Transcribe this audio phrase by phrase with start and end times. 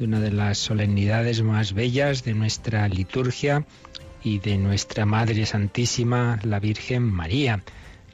[0.00, 3.66] de una de las solemnidades más bellas de nuestra liturgia
[4.24, 7.62] y de nuestra Madre Santísima, la Virgen María,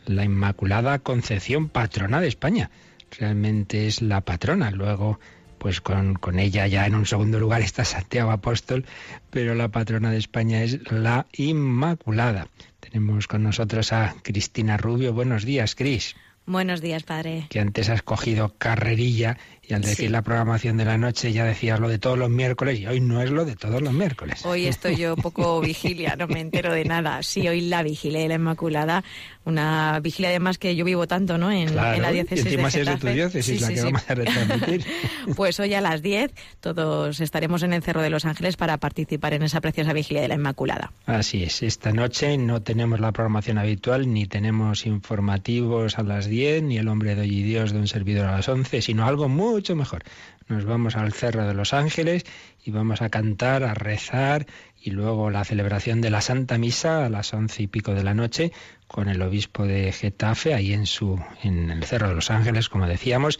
[0.04, 2.70] la Inmaculada Concepción, patrona de España.
[3.16, 4.72] Realmente es la patrona.
[4.72, 5.20] Luego,
[5.58, 8.84] pues con, con ella ya en un segundo lugar está Santiago Apóstol,
[9.30, 12.48] pero la patrona de España es la Inmaculada.
[12.80, 15.12] Tenemos con nosotros a Cristina Rubio.
[15.12, 16.16] Buenos días, Cris.
[16.48, 17.46] Buenos días, padre.
[17.50, 19.36] Que antes has cogido carrerilla
[19.68, 22.78] y al decir la programación de la noche ya decías lo de todos los miércoles
[22.78, 24.44] y hoy no es lo de todos los miércoles.
[24.46, 27.22] Hoy estoy yo poco vigilia, no me entero de nada.
[27.22, 29.02] Sí, hoy la vigilia de la Inmaculada,
[29.44, 31.50] una vigilia además que yo vivo tanto, ¿no?
[31.50, 34.86] En, la diócesis y encima de es de tu diócesis la que vamos a retransmitir.
[35.36, 39.34] pues hoy a las 10 todos estaremos en el Cerro de los Ángeles para participar
[39.34, 40.92] en esa preciosa vigilia de la Inmaculada.
[41.06, 46.62] Así es, esta noche no tenemos la programación habitual, ni tenemos informativos a las 10,
[46.62, 49.28] ni el hombre de hoy y Dios de un servidor a las 11, sino algo
[49.28, 50.04] muy mucho mejor.
[50.48, 52.24] Nos vamos al Cerro de los Ángeles
[52.62, 54.46] y vamos a cantar, a rezar
[54.78, 58.12] y luego la celebración de la Santa Misa a las once y pico de la
[58.12, 58.52] noche
[58.86, 62.86] con el obispo de Getafe ahí en su en el Cerro de los Ángeles, como
[62.86, 63.38] decíamos.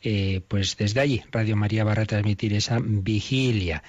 [0.00, 3.82] Eh, pues desde allí Radio María va a retransmitir esa vigilia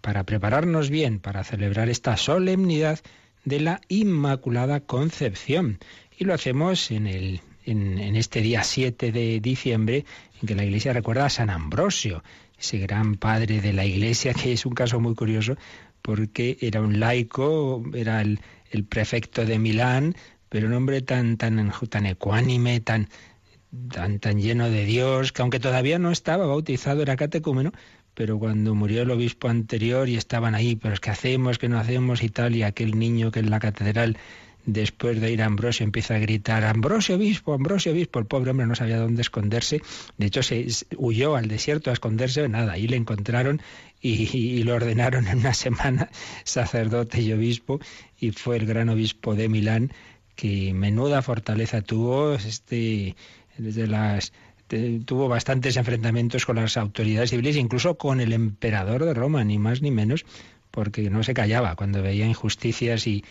[0.00, 3.00] para prepararnos bien para celebrar esta solemnidad
[3.44, 5.80] de la Inmaculada Concepción.
[6.16, 10.04] Y lo hacemos en el en, este día 7 de diciembre,
[10.40, 12.22] en que la Iglesia recuerda a San Ambrosio,
[12.58, 15.56] ese gran padre de la Iglesia, que es un caso muy curioso,
[16.02, 18.40] porque era un laico, era el,
[18.88, 20.14] prefecto de Milán,
[20.48, 23.08] pero un hombre tan, tan, tan ecuánime, tan,
[23.90, 27.72] tan, tan lleno de Dios, que aunque todavía no estaba bautizado, era catecúmeno,
[28.14, 31.78] pero cuando murió el obispo anterior y estaban ahí, pero es que hacemos, que no
[31.78, 34.16] hacemos y tal, y aquel niño que en la catedral
[34.66, 38.66] después de ir a Ambrosio empieza a gritar Ambrosio obispo, Ambrosio obispo, el pobre hombre
[38.66, 39.80] no sabía dónde esconderse,
[40.18, 40.66] de hecho se
[40.96, 43.62] huyó al desierto a esconderse, nada, ahí le encontraron
[44.00, 46.10] y, y, lo ordenaron en una semana
[46.44, 47.80] sacerdote y obispo
[48.18, 49.92] y fue el gran obispo de Milán
[50.34, 53.16] que menuda fortaleza tuvo, este
[53.56, 54.32] desde las
[55.04, 59.80] tuvo bastantes enfrentamientos con las autoridades civiles, incluso con el emperador de Roma, ni más
[59.80, 60.26] ni menos,
[60.72, 63.24] porque no se callaba cuando veía injusticias y,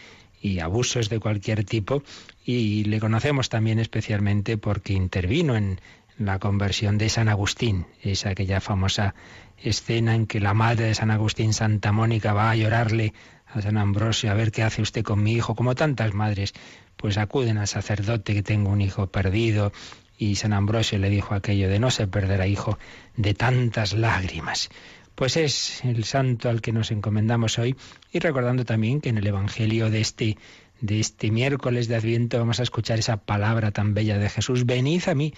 [0.46, 2.04] y abusos de cualquier tipo
[2.46, 5.82] y le conocemos también especialmente porque intervino en
[6.20, 9.16] la conversión de San Agustín, esa aquella famosa
[9.58, 13.14] escena en que la madre de San Agustín, Santa Mónica, va a llorarle
[13.48, 16.54] a San Ambrosio a ver qué hace usted con mi hijo, como tantas madres,
[16.96, 19.74] pues acuden al sacerdote que tengo un hijo perdido
[20.16, 22.78] y San Ambrosio le dijo aquello de no se perderá hijo
[23.18, 24.70] de tantas lágrimas.
[25.16, 27.76] Pues es el santo al que nos encomendamos hoy
[28.12, 30.38] y recordando también que en el Evangelio de este
[30.82, 35.04] de este miércoles de Adviento vamos a escuchar esa palabra tan bella de Jesús, venid
[35.08, 35.34] a mí,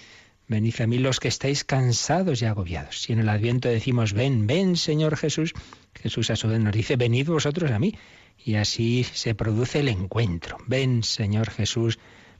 [0.47, 3.01] venid a mí los que estáis cansados y agobiados.
[3.03, 5.53] Si en el Adviento decimos, ven, ven Señor Jesús,
[5.93, 7.95] Jesús a su vez nos dice, venid vosotros a mí.
[8.43, 10.57] Y así se produce el encuentro.
[10.67, 11.99] Ven Señor Jesús,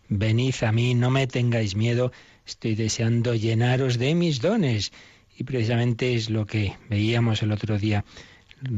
[0.10, 2.12] venid a mí, no me tengáis miedo,
[2.46, 4.92] estoy deseando llenaros de mis dones.
[5.38, 8.04] Y precisamente es lo que veíamos el otro día.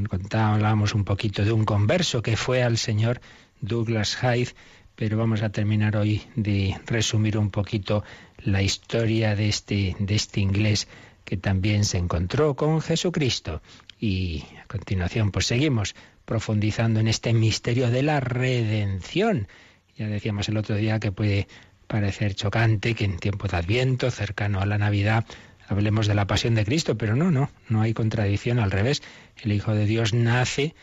[0.09, 3.21] Contábamos un poquito de un converso que fue al señor
[3.61, 4.53] Douglas Hyde,
[4.95, 8.03] pero vamos a terminar hoy de resumir un poquito
[8.43, 10.89] la historia de este, de este inglés
[11.23, 13.61] que también se encontró con Jesucristo.
[13.97, 15.95] Y a continuación, pues seguimos
[16.25, 19.47] profundizando en este misterio de la redención.
[19.95, 21.47] Ya decíamos el otro día que puede
[21.87, 25.25] parecer chocante que en tiempo de Adviento, cercano a la Navidad,
[25.69, 29.01] hablemos de la pasión de Cristo, pero no, no, no hay contradicción, al revés.
[29.41, 30.75] El Hijo de Dios nace,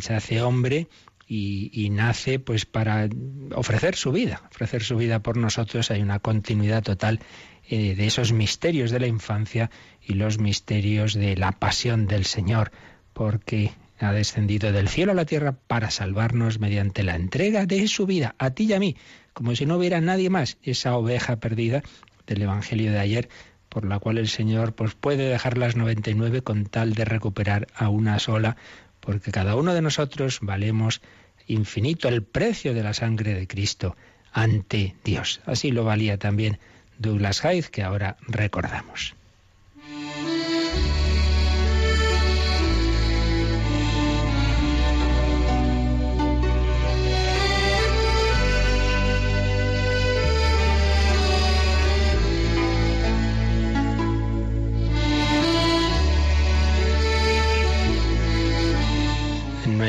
[0.00, 0.88] se hace hombre
[1.28, 3.08] y, nace pues para
[3.54, 5.90] ofrecer su vida, ofrecer su vida por nosotros.
[5.90, 7.20] Hay una continuidad total
[7.68, 9.70] eh, de esos misterios de la infancia
[10.02, 12.72] y los misterios de la pasión del Señor,
[13.12, 18.06] porque ha descendido del cielo a la tierra para salvarnos mediante la entrega de su
[18.06, 18.96] vida a ti y a mí,
[19.32, 21.82] como si no hubiera nadie más, esa oveja perdida
[22.26, 23.28] del Evangelio de ayer
[23.72, 27.88] por la cual el Señor pues, puede dejar las 99 con tal de recuperar a
[27.88, 28.58] una sola,
[29.00, 31.00] porque cada uno de nosotros valemos
[31.46, 33.96] infinito el precio de la sangre de Cristo
[34.30, 35.40] ante Dios.
[35.46, 36.58] Así lo valía también
[36.98, 39.14] Douglas Hyde, que ahora recordamos.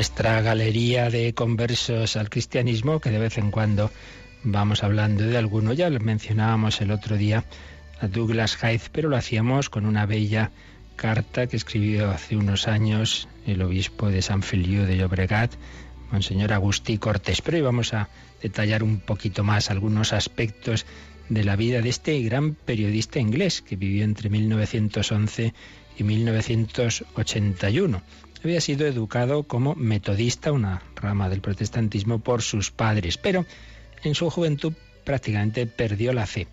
[0.03, 3.89] Nuestra galería de conversos al cristianismo, que de vez en cuando
[4.43, 5.71] vamos hablando de alguno.
[5.71, 7.45] Ya lo mencionábamos el otro día
[8.01, 10.51] a Douglas Hyde, pero lo hacíamos con una bella
[10.97, 15.53] carta que escribió hace unos años el obispo de San Feliu de Llobregat,
[16.11, 17.41] Monseñor Agustí Cortés.
[17.41, 18.09] Pero hoy vamos a
[18.41, 20.85] detallar un poquito más algunos aspectos
[21.29, 25.53] de la vida de este gran periodista inglés que vivió entre 1911
[25.97, 28.01] y 1981.
[28.43, 33.45] Había sido educado como metodista, una rama del protestantismo, por sus padres, pero
[34.03, 34.73] en su juventud
[35.05, 36.47] prácticamente perdió la fe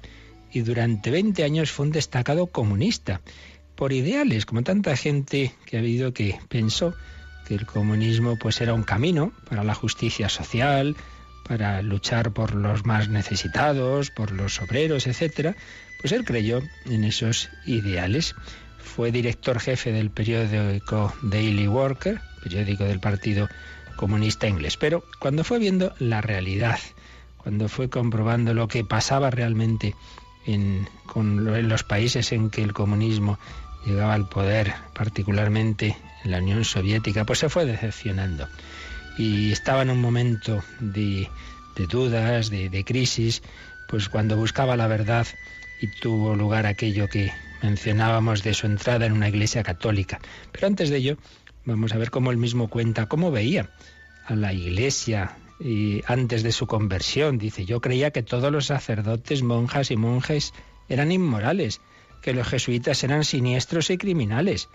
[0.52, 3.20] y durante 20 años fue un destacado comunista
[3.76, 6.94] por ideales, como tanta gente que ha habido que pensó
[7.46, 10.96] que el comunismo pues era un camino para la justicia social,
[11.48, 15.56] para luchar por los más necesitados, por los obreros, etcétera,
[16.00, 18.34] pues él creyó en esos ideales.
[18.82, 23.48] Fue director jefe del periódico Daily Worker, periódico del Partido
[23.96, 24.76] Comunista Inglés.
[24.76, 26.78] Pero cuando fue viendo la realidad,
[27.36, 29.94] cuando fue comprobando lo que pasaba realmente
[30.46, 33.38] en, los países en que el comunismo
[33.86, 38.48] llegaba al poder, particularmente en la Unión Soviética, pues se fue decepcionando.
[39.18, 41.28] Y estaba en un momento de,
[41.90, 43.42] dudas, de, de crisis,
[43.88, 45.26] pues cuando buscaba la verdad
[45.80, 50.20] y tuvo lugar aquello que mencionábamos de su entrada en una iglesia católica.
[50.52, 51.16] Pero antes de ello,
[51.64, 53.70] vamos a ver cómo él mismo cuenta cómo veía
[54.26, 57.38] a la iglesia y antes de su conversión.
[57.38, 60.52] Dice, yo creía que todos los sacerdotes, monjas y monjes
[60.88, 61.80] eran inmorales
[62.22, 64.68] que los jesuitas eran siniestros y criminales.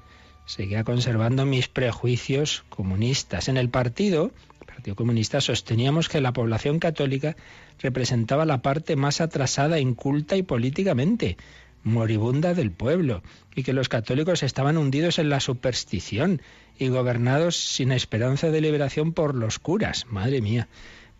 [0.45, 3.47] Seguía conservando mis prejuicios comunistas.
[3.47, 7.35] En el partido, el Partido Comunista, sosteníamos que la población católica
[7.79, 11.37] representaba la parte más atrasada, inculta y políticamente
[11.85, 13.21] moribunda del pueblo,
[13.55, 16.41] y que los católicos estaban hundidos en la superstición
[16.77, 20.05] y gobernados sin esperanza de liberación por los curas.
[20.09, 20.67] Madre mía,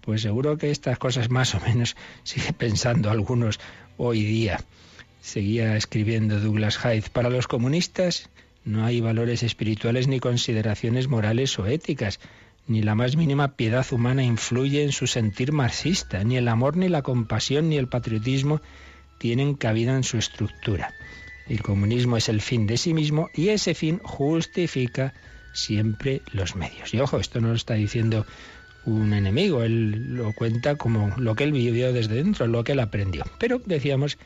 [0.01, 3.59] pues seguro que estas cosas más o menos sigue pensando algunos
[3.97, 4.59] hoy día.
[5.21, 7.09] Seguía escribiendo Douglas Hyde.
[7.13, 8.29] Para los comunistas
[8.63, 12.19] no hay valores espirituales ni consideraciones morales o éticas.
[12.67, 16.23] Ni la más mínima piedad humana influye en su sentir marxista.
[16.23, 18.61] Ni el amor, ni la compasión, ni el patriotismo
[19.17, 20.93] tienen cabida en su estructura.
[21.47, 25.13] El comunismo es el fin de sí mismo y ese fin justifica
[25.53, 26.93] siempre los medios.
[26.93, 28.25] Y ojo, esto no lo está diciendo
[28.85, 32.79] un enemigo, él lo cuenta como lo que él vivió desde dentro, lo que él
[32.79, 33.23] aprendió.
[33.39, 34.17] Pero decíamos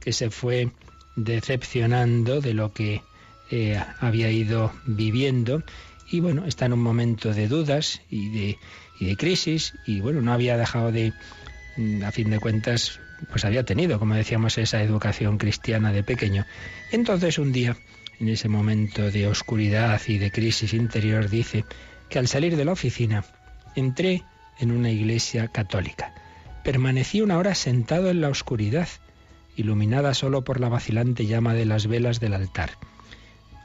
[0.00, 0.70] que se fue
[1.16, 3.02] decepcionando de lo que
[3.50, 5.62] eh, había ido viviendo
[6.10, 8.58] y bueno, está en un momento de dudas y de,
[8.98, 11.12] y de crisis y bueno, no había dejado de,
[11.76, 13.00] mm, a fin de cuentas,
[13.30, 16.46] pues había tenido, como decíamos, esa educación cristiana de pequeño.
[16.92, 17.76] Entonces un día,
[18.20, 21.64] en ese momento de oscuridad y de crisis interior, dice
[22.08, 23.24] que al salir de la oficina
[23.74, 24.22] entré
[24.58, 26.14] en una iglesia católica.
[26.64, 28.88] Permanecí una hora sentado en la oscuridad
[29.56, 32.70] iluminada solo por la vacilante llama de las velas del altar.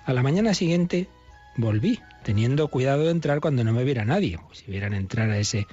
[0.06, 1.08] A la mañana siguiente
[1.56, 4.40] volví, teniendo cuidado de entrar cuando no me viera nadie.
[4.54, 5.68] Si vieran entrar a ese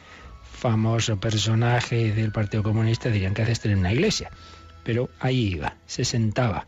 [0.50, 4.30] famoso personaje del Partido Comunista dirían que haces en una iglesia.
[4.84, 6.66] Pero ahí iba, se sentaba.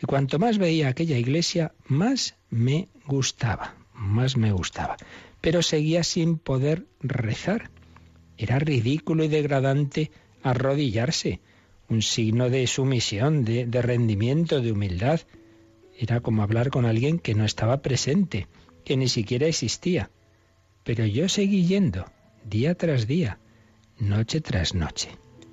[0.00, 4.96] Y cuanto más veía aquella iglesia, más me gustaba, más me gustaba.
[5.40, 7.70] Pero seguía sin poder rezar.
[8.36, 10.10] Era ridículo y degradante
[10.42, 11.40] arrodillarse
[11.88, 15.20] un signo de sumisión, de, de rendimiento, de humildad.
[15.96, 18.46] Era como hablar con alguien que no estaba presente,
[18.84, 20.10] que ni siquiera existía.
[20.84, 22.06] Pero yo seguí yendo,
[22.48, 23.38] día tras día,
[23.98, 25.10] noche tras noche.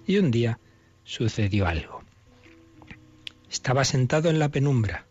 [0.07, 0.59] Y un día
[1.03, 2.01] sucedió algo.
[3.49, 5.05] Estaba sentado en la penumbra,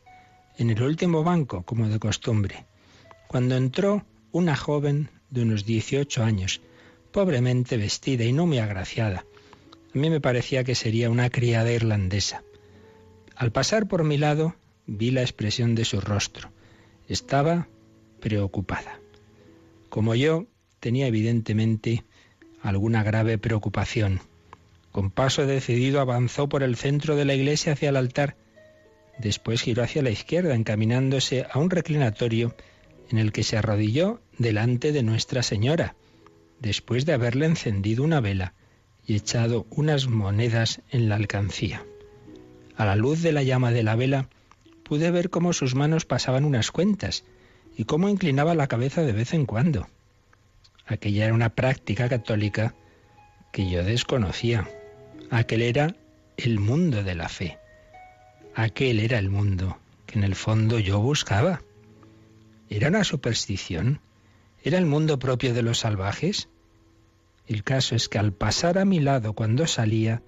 [0.56, 2.66] en el último banco, como de costumbre,
[3.26, 6.60] cuando entró una joven de unos 18 años,
[7.12, 9.24] pobremente vestida y no muy agraciada,
[9.94, 12.42] a mí me parecía que sería una criada irlandesa.
[13.36, 16.50] Al pasar por mi lado vi la expresión de su rostro.
[17.08, 17.68] Estaba
[18.20, 19.00] preocupada.
[19.88, 20.46] Como yo,
[20.84, 22.04] tenía evidentemente
[22.60, 24.20] alguna grave preocupación.
[24.92, 28.36] Con paso decidido avanzó por el centro de la iglesia hacia el altar.
[29.18, 32.54] Después giró hacia la izquierda, encaminándose a un reclinatorio
[33.08, 35.96] en el que se arrodilló delante de Nuestra Señora,
[36.60, 38.52] después de haberle encendido una vela
[39.06, 41.82] y echado unas monedas en la alcancía.
[42.76, 44.28] A la luz de la llama de la vela
[44.82, 47.24] pude ver cómo sus manos pasaban unas cuentas
[47.74, 49.86] y cómo inclinaba la cabeza de vez en cuando.
[50.86, 52.74] Aquella era una práctica católica
[53.52, 54.68] que yo desconocía.
[55.30, 55.96] Aquel era
[56.36, 57.58] el mundo de la fe.
[58.54, 61.62] Aquel era el mundo que en el fondo yo buscaba.
[62.68, 64.00] ¿Era una superstición?
[64.62, 66.48] ¿Era el mundo propio de los salvajes?
[67.46, 70.22] El caso es que al pasar a mi lado cuando salía,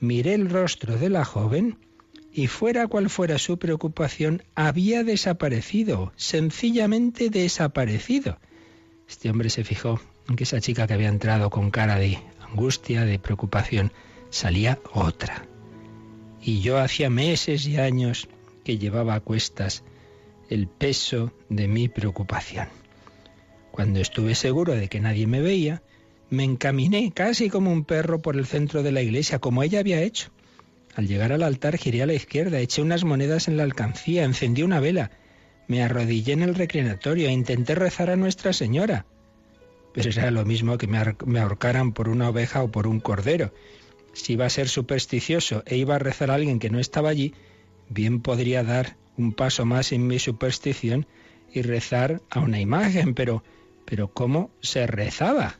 [0.00, 1.78] miré el rostro de la joven
[2.32, 8.38] y fuera cual fuera su preocupación, había desaparecido, sencillamente desaparecido.
[9.08, 13.04] Este hombre se fijó en que esa chica que había entrado con cara de angustia,
[13.04, 13.92] de preocupación,
[14.30, 15.46] salía otra.
[16.42, 18.28] Y yo hacía meses y años
[18.64, 19.82] que llevaba a cuestas
[20.50, 22.68] el peso de mi preocupación.
[23.70, 25.82] Cuando estuve seguro de que nadie me veía,
[26.30, 30.02] me encaminé casi como un perro por el centro de la iglesia, como ella había
[30.02, 30.30] hecho.
[30.94, 34.62] Al llegar al altar giré a la izquierda, eché unas monedas en la alcancía, encendí
[34.62, 35.10] una vela,
[35.68, 39.06] me arrodillé en el reclinatorio e intenté rezar a Nuestra Señora.
[39.94, 43.52] Pero era lo mismo que me ahorcaran por una oveja o por un cordero.
[44.12, 47.34] Si iba a ser supersticioso e iba a rezar a alguien que no estaba allí,
[47.88, 51.06] bien podría dar un paso más en mi superstición
[51.52, 53.42] y rezar a una imagen, pero
[53.88, 55.54] pero ¿cómo se rezaba?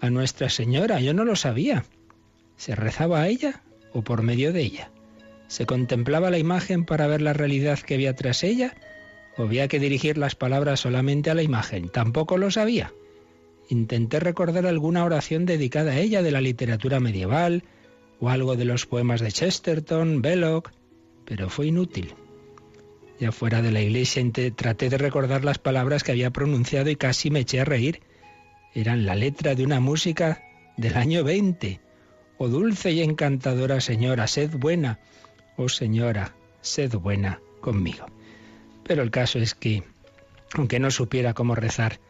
[0.00, 1.84] A Nuestra Señora, yo no lo sabía.
[2.56, 4.92] ¿Se rezaba a ella o por medio de ella?
[5.48, 8.76] ¿Se contemplaba la imagen para ver la realidad que había tras ella?
[9.36, 11.88] ¿O había que dirigir las palabras solamente a la imagen?
[11.88, 12.92] Tampoco lo sabía.
[13.68, 17.64] Intenté recordar alguna oración dedicada a ella de la literatura medieval
[18.18, 20.70] o algo de los poemas de Chesterton, Belloc,
[21.24, 22.14] pero fue inútil.
[23.20, 24.24] Ya fuera de la iglesia
[24.56, 28.00] traté de recordar las palabras que había pronunciado y casi me eché a reír.
[28.74, 30.42] Eran la letra de una música
[30.76, 31.80] del año 20.
[32.38, 34.98] Oh dulce y encantadora señora, sed buena.
[35.56, 38.06] Oh señora, sed buena conmigo.
[38.84, 39.82] Pero el caso es que,
[40.54, 42.00] aunque no supiera cómo rezar,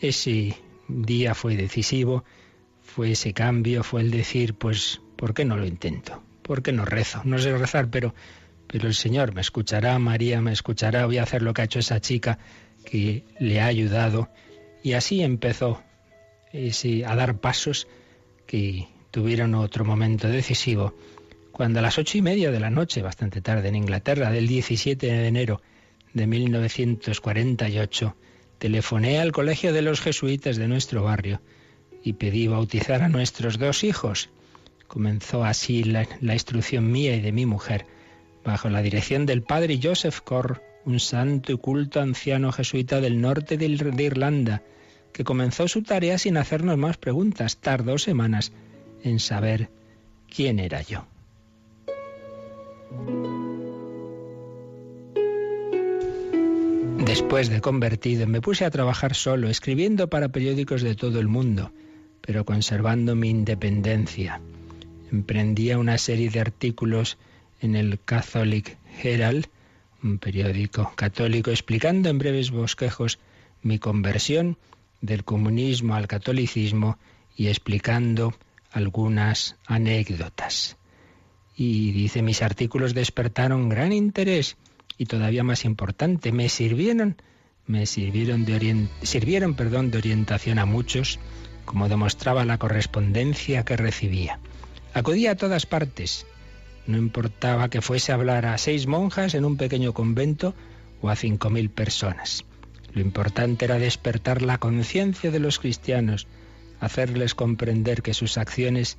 [0.00, 0.56] ese
[0.88, 2.24] día fue decisivo,
[2.82, 6.22] fue ese cambio, fue el decir, pues, ¿por qué no lo intento?
[6.42, 7.20] ¿Por qué no rezo?
[7.24, 8.14] No sé rezar, pero
[8.68, 11.78] pero el Señor me escuchará, María me escuchará, voy a hacer lo que ha hecho
[11.78, 12.38] esa chica
[12.84, 14.28] que le ha ayudado.
[14.82, 15.82] Y así empezó
[16.52, 17.88] a dar pasos
[18.46, 20.94] que tuvieron otro momento decisivo,
[21.50, 25.06] cuando a las ocho y media de la noche, bastante tarde en Inglaterra, del 17
[25.06, 25.62] de enero
[26.12, 28.16] de 1948,
[28.58, 31.40] telefoné al colegio de los jesuitas de nuestro barrio
[32.02, 34.30] y pedí bautizar a nuestros dos hijos.
[34.86, 37.86] Comenzó así la, instrucción mía y de mi mujer
[38.44, 43.58] bajo la dirección del padre Joseph Corr, un santo y culto anciano jesuita del norte
[43.58, 44.62] de Irlanda,
[45.12, 47.58] que comenzó su tarea sin hacernos más preguntas.
[47.58, 48.52] Tardó semanas
[49.02, 49.68] en saber
[50.28, 51.06] quién era yo.
[57.08, 61.72] Después de convertido, me puse a trabajar solo, escribiendo para periódicos de todo el mundo,
[62.20, 64.42] pero conservando mi independencia.
[65.10, 67.16] Emprendía una serie de artículos
[67.62, 69.46] en el Catholic Herald,
[70.02, 73.18] un periódico católico, explicando en breves bosquejos
[73.62, 74.58] mi conversión
[75.00, 76.98] del comunismo al catolicismo
[77.34, 78.34] y explicando
[78.70, 80.76] algunas anécdotas.
[81.56, 84.58] Y dice, mis artículos despertaron gran interés
[84.98, 87.16] y todavía más importante, me sirvieron,
[87.66, 91.20] me sirvieron de, sirvieron, perdón, de orientación a muchos,
[91.64, 94.40] como demostraba la correspondencia que recibía.
[94.92, 96.26] Acudía a todas partes,
[96.86, 100.54] no importaba que fuese a hablar a seis monjas en un pequeño convento
[101.00, 102.44] o a cinco mil personas.
[102.92, 106.26] Lo importante era despertar la conciencia de los cristianos,
[106.80, 108.96] hacerles comprender que sus acciones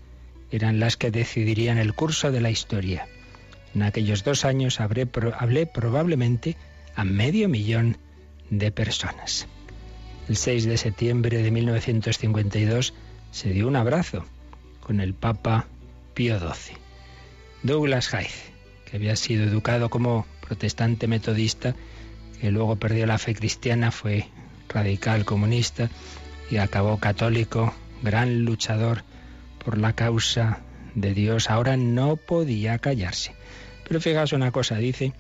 [0.52, 3.08] eran las que decidirían el curso de la historia.
[3.76, 5.08] En aquellos dos años hablé,
[5.38, 6.56] hablé probablemente
[6.96, 7.98] a medio millón
[8.50, 9.48] de personas.
[10.28, 12.94] El 6 de septiembre de 1952
[13.32, 14.26] se dio un abrazo
[14.80, 15.68] con el Papa
[16.14, 16.78] Pío XII.
[17.64, 18.30] Douglas Hyde,
[18.86, 21.76] que había sido educado como protestante metodista,
[22.40, 24.28] que luego perdió la fe cristiana, fue
[24.68, 25.90] radical comunista
[26.50, 29.04] y acabó católico, gran luchador
[29.64, 30.62] por la causa
[30.96, 33.34] de Dios, ahora no podía callarse.
[33.88, 35.14] Pero fijaos una cosa, dice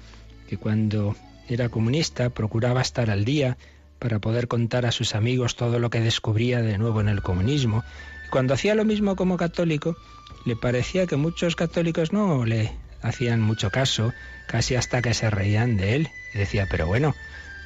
[0.47, 1.15] que cuando
[1.47, 3.57] era comunista procuraba estar al día
[3.97, 7.83] para poder contar a sus amigos todo lo que descubría de nuevo en el comunismo.
[8.27, 9.97] Y cuando hacía lo mismo como católico,
[10.45, 12.71] le parecía que muchos católicos no le
[13.01, 14.13] hacían mucho caso,
[14.47, 16.09] casi hasta que se reían de él.
[16.33, 17.15] Y decía, pero bueno,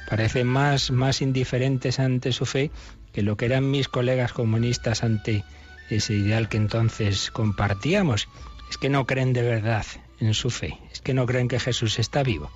[0.08, 2.70] parecen más, más indiferentes ante su fe
[3.12, 5.44] que lo que eran mis colegas comunistas ante
[5.90, 8.28] ese ideal que entonces compartíamos.
[8.70, 9.86] Es que no creen de verdad
[10.20, 12.50] en su fe, es que no creen que Jesús está vivo.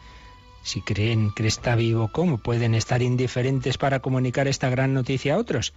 [0.62, 5.38] Si creen que está vivo, ¿cómo pueden estar indiferentes para comunicar esta gran noticia a
[5.38, 5.72] otros?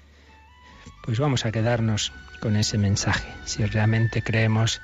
[1.04, 3.28] Pues vamos a quedarnos con ese mensaje.
[3.46, 4.82] Si realmente creemos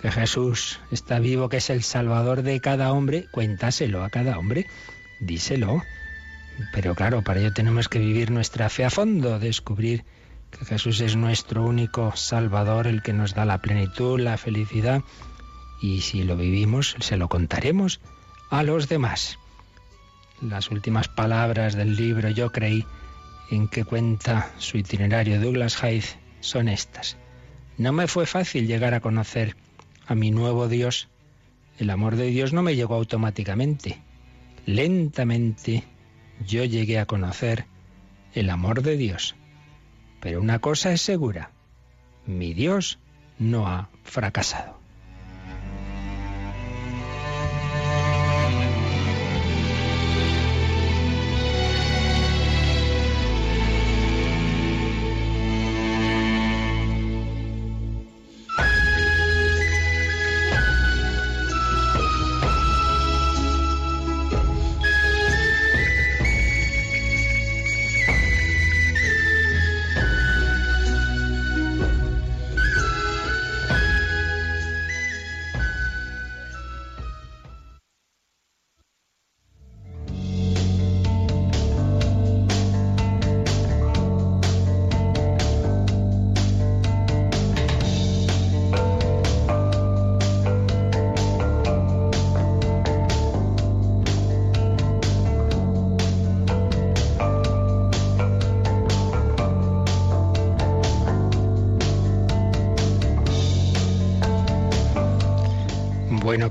[0.00, 4.66] que Jesús está vivo, que es el Salvador de cada hombre, cuéntaselo a cada hombre,
[5.20, 5.82] díselo.
[6.72, 10.04] Pero claro, para ello tenemos que vivir nuestra fe a fondo, descubrir
[10.54, 15.02] que Jesús es nuestro único Salvador, el que nos da la plenitud, la felicidad,
[15.80, 18.00] y si lo vivimos, se lo contaremos
[18.50, 19.38] a los demás.
[20.40, 22.86] Las últimas palabras del libro Yo creí,
[23.50, 26.06] en que cuenta su itinerario Douglas Hyde,
[26.40, 27.16] son estas.
[27.76, 29.56] No me fue fácil llegar a conocer
[30.06, 31.08] a mi nuevo Dios.
[31.78, 34.00] El amor de Dios no me llegó automáticamente.
[34.66, 35.84] Lentamente
[36.46, 37.66] yo llegué a conocer
[38.34, 39.34] el amor de Dios.
[40.24, 41.50] Pero una cosa es segura,
[42.24, 42.98] mi Dios
[43.38, 44.83] no ha fracasado.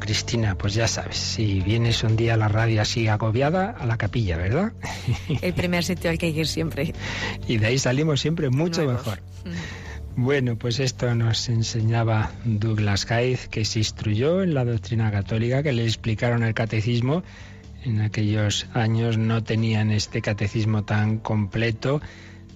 [0.03, 3.97] Cristina, pues ya sabes, si vienes un día a la radio así agobiada, a la
[3.97, 4.73] capilla, ¿verdad?
[5.41, 6.93] El primer sitio al que hay que ir siempre.
[7.47, 9.19] Y de ahí salimos siempre mucho mejor.
[9.45, 10.21] Mm.
[10.21, 15.71] Bueno, pues esto nos enseñaba Douglas Hyde, que se instruyó en la doctrina católica, que
[15.71, 17.23] le explicaron el catecismo.
[17.85, 22.01] En aquellos años no tenían este catecismo tan completo,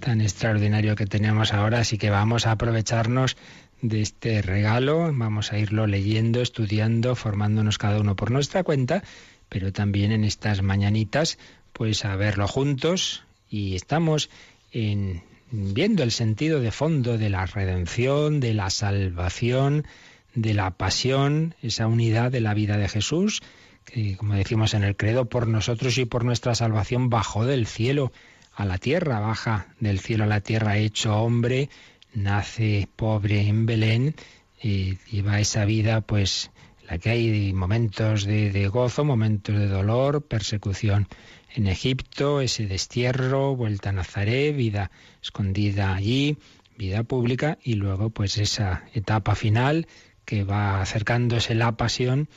[0.02, 3.38] tan extraordinario que tenemos ahora, así que vamos a aprovecharnos
[3.82, 5.12] de este regalo.
[5.14, 9.04] Vamos a irlo leyendo, estudiando, formándonos cada uno por nuestra cuenta,
[9.50, 11.38] pero también en estas mañanitas,
[11.74, 13.24] pues a verlo juntos.
[13.50, 14.30] Y estamos
[14.72, 19.86] en, viendo el sentido de fondo de la redención, de la salvación,
[20.34, 23.42] de la pasión, esa unidad de la vida de Jesús,
[23.86, 28.12] que como decimos en el credo, por nosotros y por nuestra salvación bajó del cielo
[28.54, 31.70] a la tierra, baja del cielo a la tierra hecho hombre,
[32.14, 34.16] nace pobre en Belén
[34.62, 36.52] y lleva esa vida pues
[36.90, 41.08] la que hay momentos de, gozo, momentos de dolor, persecución
[41.54, 44.90] en Egipto, ese destierro, vuelta a Nazaret, vida
[45.22, 46.38] escondida allí,
[46.78, 49.88] vida pública y luego pues esa etapa final
[50.24, 52.30] que va acercándose la pasión,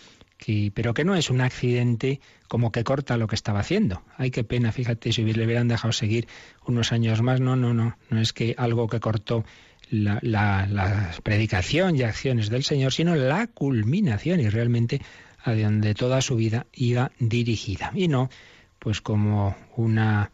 [0.75, 4.03] pero que no es un accidente como que corta lo que estaba haciendo.
[4.17, 6.27] Ay, qué pena, fíjate, si le hubieran dejado seguir
[6.67, 9.45] unos años más, no, no, no, no es que algo que cortó
[9.91, 15.01] la, predicación y acciones del Señor, sino la culminación y realmente
[15.43, 17.93] a donde toda su vida iba dirigida.
[17.95, 18.31] Y no,
[18.79, 20.31] pues como una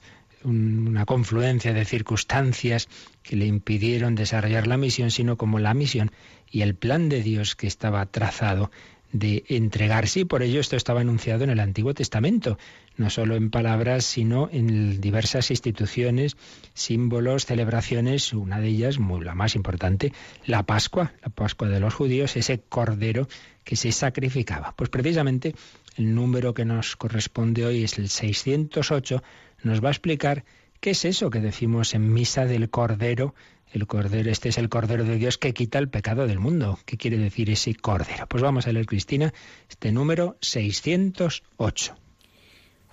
[1.06, 2.88] confluencia de circunstancias
[3.22, 6.12] que le impidieron desarrollar la misión, sino como la misión
[6.50, 8.70] y el plan de Dios que estaba trazado
[9.12, 12.58] de entregarse y por ello esto estaba anunciado en el Antiguo Testamento,
[12.96, 16.36] no solo en palabras, sino en diversas instituciones,
[16.74, 20.12] símbolos, celebraciones, una de ellas, muy, la más importante,
[20.44, 23.28] la Pascua, la Pascua de los judíos, ese cordero
[23.64, 24.74] que se sacrificaba.
[24.76, 25.54] Pues precisamente
[25.96, 29.22] el número que nos corresponde hoy es el 608,
[29.62, 30.44] nos va a explicar
[30.80, 33.34] qué es eso que decimos en misa del cordero
[33.72, 36.78] el Cordero, este es el Cordero de Dios que quita el pecado del mundo.
[36.84, 38.26] ¿Qué quiere decir ese Cordero?
[38.26, 39.32] Pues vamos a leer, Cristina,
[39.68, 42.05] este número 608.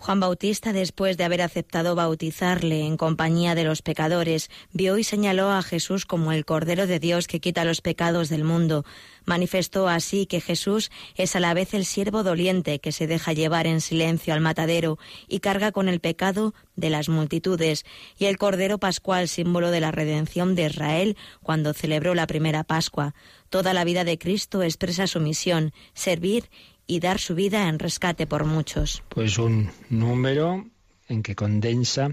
[0.04, 5.50] Juan Bautista, después de haber aceptado bautizarle en compañía de los pecadores, vio y señaló
[5.50, 8.84] a Jesús como el Cordero de Dios que quita los pecados del mundo.
[9.24, 13.66] Manifestó así que Jesús es a la vez el siervo doliente que se deja llevar
[13.66, 17.86] en silencio al matadero y carga con el pecado de las multitudes,
[18.18, 23.16] y el Cordero Pascual, símbolo de la redención de Israel cuando celebró la primera Pascua.
[23.50, 26.50] Toda la vida de Cristo expresa su misión, servir
[26.88, 29.04] y dar su vida en rescate por muchos.
[29.10, 30.66] Pues un número
[31.08, 32.12] en que condensa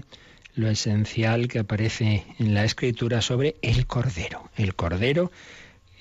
[0.53, 4.49] lo esencial que aparece en la escritura sobre el Cordero.
[4.55, 5.31] El Cordero,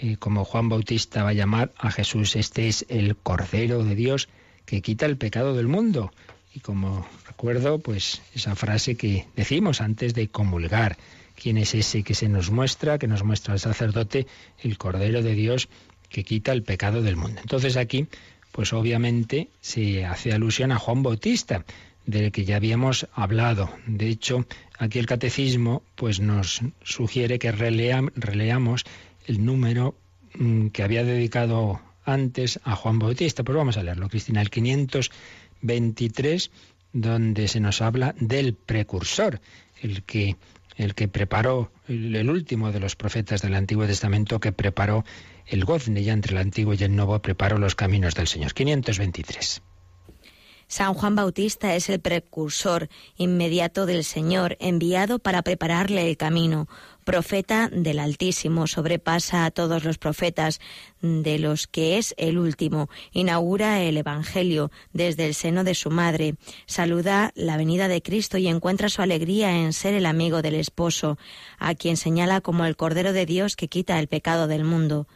[0.00, 4.28] eh, como Juan Bautista va a llamar a Jesús, este es el Cordero de Dios
[4.64, 6.12] que quita el pecado del mundo.
[6.52, 10.96] Y como recuerdo, pues esa frase que decimos antes de comulgar,
[11.36, 14.26] ¿quién es ese que se nos muestra, que nos muestra el sacerdote,
[14.58, 15.68] el Cordero de Dios
[16.08, 17.40] que quita el pecado del mundo?
[17.40, 18.08] Entonces aquí
[18.52, 21.64] pues obviamente se hace alusión a Juan Bautista.
[22.06, 23.70] del que ya habíamos hablado.
[23.86, 24.46] De hecho,
[24.78, 28.84] aquí el catecismo pues nos sugiere que releamos
[29.26, 29.94] el número
[30.34, 33.44] mm, que había dedicado antes a Juan Bautista.
[33.44, 36.50] Pues vamos a leerlo, Cristina, el 523,
[36.92, 39.40] donde se nos habla del precursor,
[39.82, 40.36] el que,
[40.76, 45.04] el que preparó, el, último de los profetas del Antiguo Testamento que preparó
[45.50, 48.54] el gozne ya entre el Antiguo y el Nuevo, preparó los caminos del Señor.
[48.54, 49.62] 523.
[50.70, 56.68] San Juan Bautista es el precursor inmediato del Señor, enviado para prepararle el camino.
[57.02, 60.60] Profeta del Altísimo, sobrepasa a todos los profetas,
[61.02, 62.88] de los que es el último.
[63.10, 66.36] Inaugura el Evangelio desde el seno de su madre.
[66.66, 71.18] Saluda la venida de Cristo y encuentra su alegría en ser el amigo del esposo,
[71.58, 75.08] a quien señala como el Cordero de Dios que quita el pecado del mundo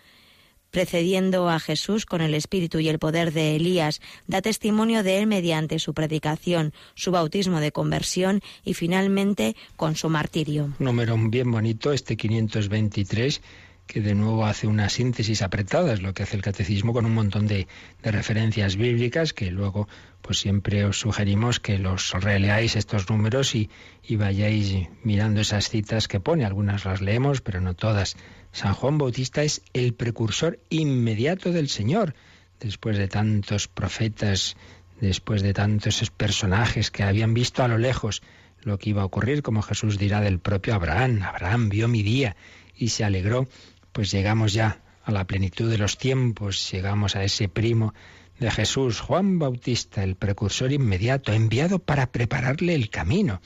[0.74, 5.28] precediendo a Jesús con el espíritu y el poder de Elías, da testimonio de él
[5.28, 10.74] mediante su predicación, su bautismo de conversión y finalmente con su martirio.
[10.80, 13.40] Número bien bonito, este 523
[13.86, 17.14] que de nuevo hace una síntesis apretada, es lo que hace el catecismo con un
[17.14, 17.68] montón de,
[18.02, 19.88] de, referencias bíblicas que luego
[20.22, 23.68] pues siempre os sugerimos que los releáis estos números y,
[24.02, 26.44] y vayáis mirando esas citas que pone.
[26.44, 28.16] Algunas las leemos, pero no todas.
[28.52, 32.14] San Juan Bautista es el precursor inmediato del Señor,
[32.60, 34.56] después de tantos profetas,
[35.00, 38.22] después de tantos personajes que habían visto a lo lejos
[38.62, 41.22] lo que iba a ocurrir, como Jesús dirá del propio Abraham.
[41.22, 42.36] Abraham vio mi día
[42.76, 43.46] y se alegró,
[43.94, 47.94] pues llegamos ya a la plenitud de los tiempos, llegamos a ese primo
[48.40, 53.40] de Jesús, Juan Bautista, el precursor inmediato, enviado para prepararle el camino.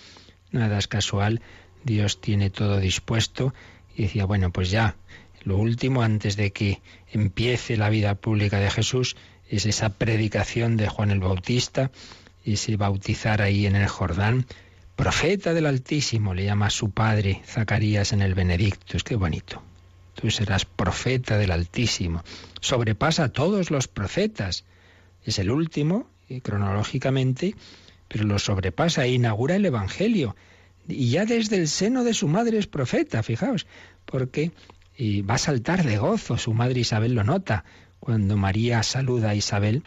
[0.50, 1.42] Nada es casual,
[1.84, 3.52] Dios tiene todo dispuesto
[3.94, 4.96] y decía, bueno, pues ya,
[5.44, 6.80] lo último antes de que
[7.12, 9.16] empiece la vida pública de Jesús
[9.50, 11.90] es esa predicación de Juan el Bautista,
[12.42, 14.46] ese bautizar ahí en el Jordán.
[14.96, 18.96] Profeta del Altísimo, le llama a su padre Zacarías en el Benedicto.
[18.96, 19.67] Es que bonito.
[20.20, 22.24] Tú serás profeta del Altísimo.
[22.61, 24.64] Sobrepasa a todos los profetas.
[25.24, 27.54] Es el último, y cronológicamente,
[28.09, 30.35] pero lo sobrepasa e inaugura el Evangelio
[30.88, 33.66] y ya desde el seno de su madre es profeta, fijaos,
[34.07, 34.52] porque
[34.96, 37.64] y va a saltar de gozo, su madre Isabel lo nota.
[38.00, 39.85] Cuando María saluda a Isabel,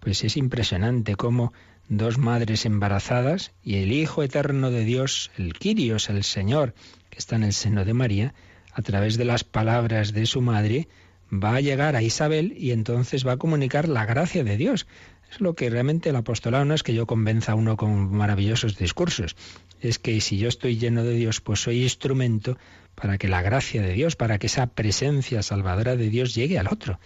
[0.00, 1.54] pues es impresionante cómo
[1.88, 6.74] dos madres embarazadas y el Hijo Eterno de Dios, el Quirios, el Señor,
[7.08, 8.34] que está en el seno de María,
[8.72, 10.88] a través de las palabras de su madre,
[11.32, 14.86] va a llegar a Isabel y entonces va a comunicar la gracia de Dios.
[15.30, 18.76] Es lo que realmente el apostolado no es que yo convenza a uno con maravillosos
[18.76, 19.36] discursos,
[19.80, 22.58] es que si yo estoy lleno de Dios, pues soy instrumento
[22.94, 26.68] para que la gracia de Dios, para que esa presencia salvadora de Dios llegue al
[26.68, 26.98] otro.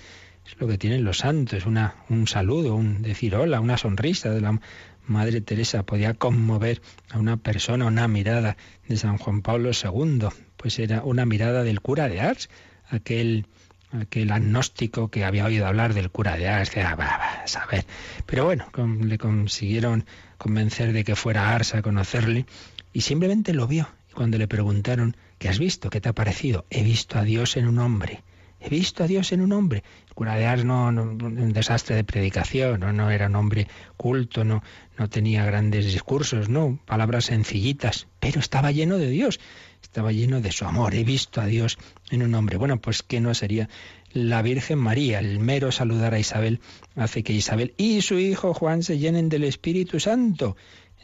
[0.47, 4.41] Es lo que tienen los santos, una, un saludo, un decir hola, una sonrisa de
[4.41, 4.61] la
[5.07, 8.57] Madre Teresa podía conmover a una persona, una mirada
[8.89, 10.29] de San Juan Pablo II,
[10.65, 12.49] pues era una mirada del cura de Ars,
[12.89, 13.45] aquel
[13.93, 17.85] aquel agnóstico que había oído hablar del cura de Ars, decía, a saber.
[18.25, 18.71] Pero bueno,
[19.03, 20.07] le consiguieron
[20.39, 22.47] convencer de que fuera Ars a conocerle
[22.95, 23.91] y simplemente lo vio.
[24.11, 25.91] Y cuando le preguntaron, ¿qué has visto?
[25.91, 26.65] ¿Qué te ha parecido?
[26.71, 28.23] He visto a Dios en un hombre.
[28.65, 29.83] He visto a Dios en un hombre.
[30.09, 34.43] El cura de Ars no, un desastre de predicación, no, no era un hombre culto,
[34.45, 34.63] no,
[34.99, 39.39] no tenía grandes discursos, no, palabras sencillitas, pero estaba lleno de Dios
[39.85, 40.95] estaba lleno de su amor.
[40.95, 41.79] He visto a Dios
[42.11, 42.57] en un hombre.
[42.57, 43.69] Bueno, pues que no sería
[44.13, 45.21] la Virgen María.
[45.21, 46.61] El mero saludar a Isabel
[46.97, 50.57] hace que Isabel y su hijo Juan se llenen del Espíritu Santo.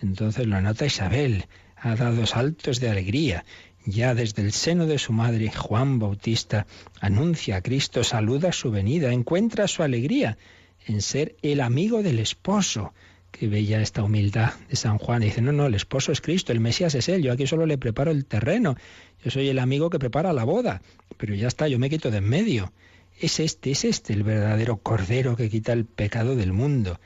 [0.02, 1.46] Entonces lo anota Isabel.
[1.76, 3.44] Ha dado saltos de alegría.
[3.90, 6.66] Ya desde el seno de su madre, Juan Bautista
[7.00, 10.38] anuncia a Cristo, saluda su venida, encuentra su alegría
[10.86, 12.94] en ser el amigo del esposo.
[13.32, 15.22] Qué bella esta humildad de San Juan.
[15.22, 17.66] Y dice, no, no, el esposo es Cristo, el Mesías es Él, yo aquí solo
[17.66, 18.76] le preparo el terreno,
[19.24, 20.82] yo soy el amigo que prepara la boda,
[21.16, 22.72] pero ya está, yo me quito de en medio.
[23.18, 27.00] Es este, es este el verdadero Cordero que quita el pecado del mundo.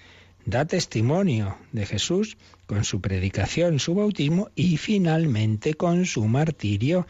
[0.46, 7.06] Da testimonio de Jesús con su predicación, su bautismo y finalmente con su martirio.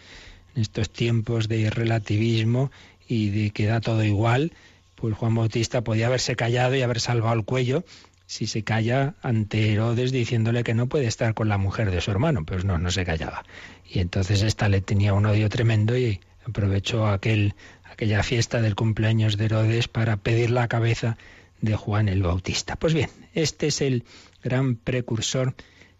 [0.54, 2.70] En estos tiempos de relativismo
[3.08, 4.52] y de que da todo igual,
[4.94, 7.84] pues Juan Bautista podía haberse callado y haber salvado el cuello
[8.26, 12.10] si se calla ante Herodes diciéndole que no puede estar con la mujer de su
[12.10, 13.44] hermano, pero no, no se callaba.
[13.88, 19.36] Y entonces esta le tenía un odio tremendo y aprovechó aquel, aquella fiesta del cumpleaños
[19.36, 21.18] de Herodes para pedir la cabeza
[21.64, 22.76] de Juan el Bautista.
[22.76, 24.04] Pues bien, este es el
[24.42, 25.54] gran precursor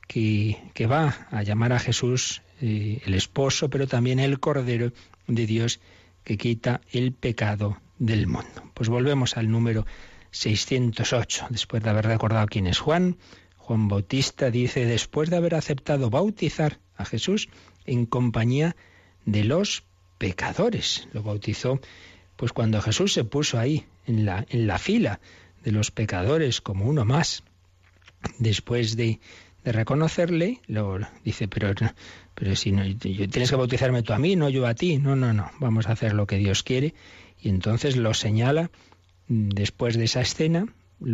[0.06, 4.92] que, que va a llamar a Jesús eh, el esposo, pero también el Cordero
[5.26, 5.80] de Dios
[6.22, 8.70] que quita el pecado del mundo.
[8.74, 9.86] Pues volvemos al número
[10.30, 13.16] 608, después de haber recordado quién es Juan.
[13.56, 17.48] Juan Bautista dice, después de haber aceptado bautizar a Jesús
[17.86, 18.76] en compañía
[19.24, 19.84] de los
[20.18, 21.08] pecadores.
[21.12, 21.80] Lo bautizó
[22.36, 25.20] pues cuando Jesús se puso ahí en la, en la fila
[25.64, 27.42] de los pecadores como uno más.
[28.38, 29.20] Después de,
[29.64, 31.74] de reconocerle, lo dice, pero,
[32.34, 34.98] pero si no, tienes que bautizarme tú a mí, no yo a ti.
[34.98, 36.94] No, no, no, vamos a hacer lo que Dios quiere.
[37.40, 38.70] Y entonces lo señala
[39.28, 40.66] mm, después de esa escena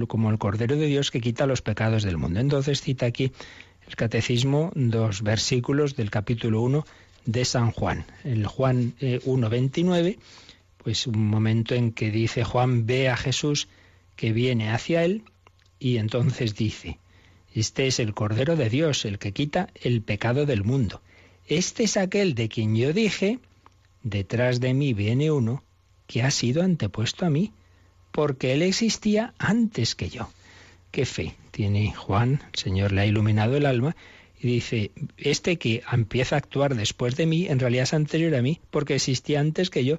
[0.06, 2.40] como el Cordero de Dios que quita los pecados del mundo.
[2.40, 3.32] Entonces cita aquí
[3.86, 6.84] el Catecismo dos versículos del capítulo 1
[7.26, 8.04] de San Juan.
[8.24, 10.18] El Juan 1.29, eh,
[10.78, 13.68] pues un momento en que dice Juan ve a Jesús
[14.20, 15.22] que viene hacia él
[15.78, 16.98] y entonces dice,
[17.54, 21.00] este es el Cordero de Dios, el que quita el pecado del mundo.
[21.46, 23.38] Este es aquel de quien yo dije,
[24.02, 25.64] detrás de mí viene uno
[26.06, 27.54] que ha sido antepuesto a mí,
[28.12, 30.28] porque él existía antes que yo.
[30.90, 33.96] Qué fe tiene Juan, el Señor le ha iluminado el alma,
[34.38, 38.42] y dice, este que empieza a actuar después de mí, en realidad es anterior a
[38.42, 39.96] mí, porque existía antes que yo.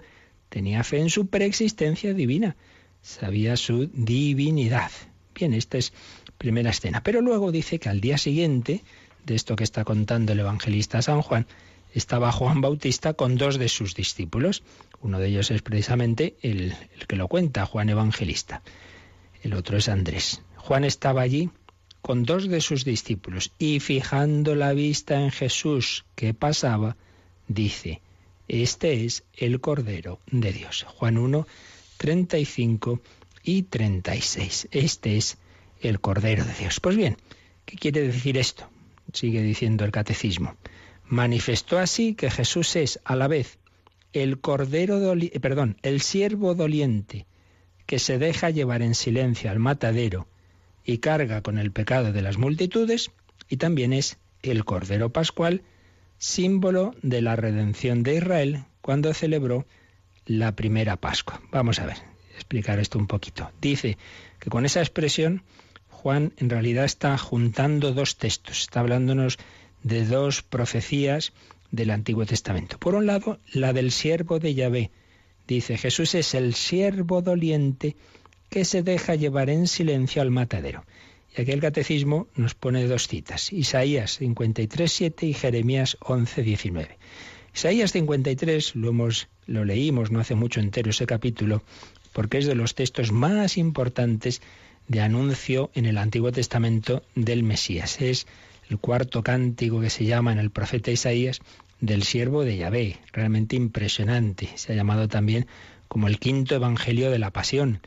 [0.49, 2.55] Tenía fe en su preexistencia divina,
[3.01, 4.91] sabía su divinidad.
[5.33, 5.93] Bien, esta es
[6.37, 7.03] primera escena.
[7.03, 8.83] Pero luego dice que al día siguiente,
[9.25, 11.47] de esto que está contando el evangelista San Juan,
[11.93, 14.63] estaba Juan Bautista con dos de sus discípulos.
[15.01, 18.61] Uno de ellos es precisamente el, el que lo cuenta, Juan Evangelista.
[19.43, 20.41] El otro es Andrés.
[20.55, 21.49] Juan estaba allí
[22.01, 26.97] con dos de sus discípulos y fijando la vista en Jesús que pasaba,
[27.47, 28.01] dice,
[28.47, 30.83] este es el Cordero de Dios.
[30.83, 31.47] Juan 1,
[32.01, 32.99] 35
[33.43, 34.69] y 36.
[34.71, 35.37] Este es
[35.81, 36.79] el Cordero de Dios.
[36.79, 37.15] Pues bien,
[37.65, 38.67] ¿qué quiere decir esto?
[39.13, 40.55] Sigue diciendo el catecismo.
[41.05, 43.59] Manifestó así que Jesús es a la vez
[44.13, 47.27] el Cordero, perdón, el siervo doliente
[47.85, 50.27] que se deja llevar en silencio al matadero
[50.83, 53.11] y carga con el pecado de las multitudes,
[53.47, 55.61] y también es el Cordero Pascual,
[56.17, 59.67] símbolo de la redención de Israel cuando celebró
[60.25, 61.41] la primera Pascua.
[61.51, 61.97] Vamos a ver,
[62.35, 63.51] explicar esto un poquito.
[63.61, 63.97] Dice
[64.39, 65.43] que con esa expresión
[65.89, 69.37] Juan en realidad está juntando dos textos, está hablándonos
[69.83, 71.33] de dos profecías
[71.71, 72.77] del Antiguo Testamento.
[72.77, 74.91] Por un lado, la del siervo de Yahvé.
[75.47, 77.95] Dice, Jesús es el siervo doliente
[78.49, 80.85] que se deja llevar en silencio al matadero.
[81.35, 86.97] Y aquí el catecismo nos pone dos citas, Isaías 53.7 y Jeremías 11.19.
[87.53, 91.63] Isaías 53 lo, hemos, lo leímos no hace mucho entero ese capítulo,
[92.13, 94.41] porque es de los textos más importantes
[94.87, 98.01] de anuncio en el Antiguo Testamento del Mesías.
[98.01, 98.27] Es
[98.69, 101.39] el cuarto cántico que se llama en el profeta Isaías
[101.79, 104.49] del siervo de Yahvé, realmente impresionante.
[104.55, 105.47] Se ha llamado también
[105.87, 107.81] como el quinto evangelio de la pasión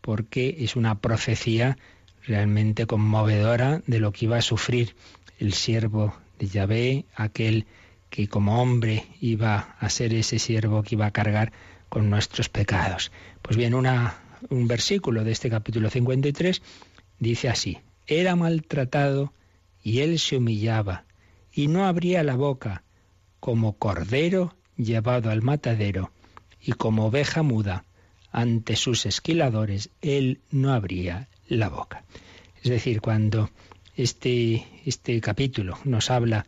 [0.00, 1.78] porque es una profecía
[2.26, 4.94] realmente conmovedora de lo que iba a sufrir
[5.38, 7.66] el siervo de Yahvé, aquel
[8.10, 11.52] que como hombre iba a ser ese siervo que iba a cargar
[11.88, 13.12] con nuestros pecados.
[13.40, 14.18] Pues bien, una,
[14.50, 16.60] un versículo de este capítulo 53
[17.18, 19.32] dice así, era maltratado
[19.82, 21.04] y él se humillaba
[21.52, 22.82] y no abría la boca
[23.38, 26.12] como cordero llevado al matadero
[26.60, 27.84] y como oveja muda
[28.32, 32.04] ante sus esquiladores, él no abría la boca.
[32.62, 33.50] Es decir, cuando
[33.96, 36.46] este, este capítulo nos habla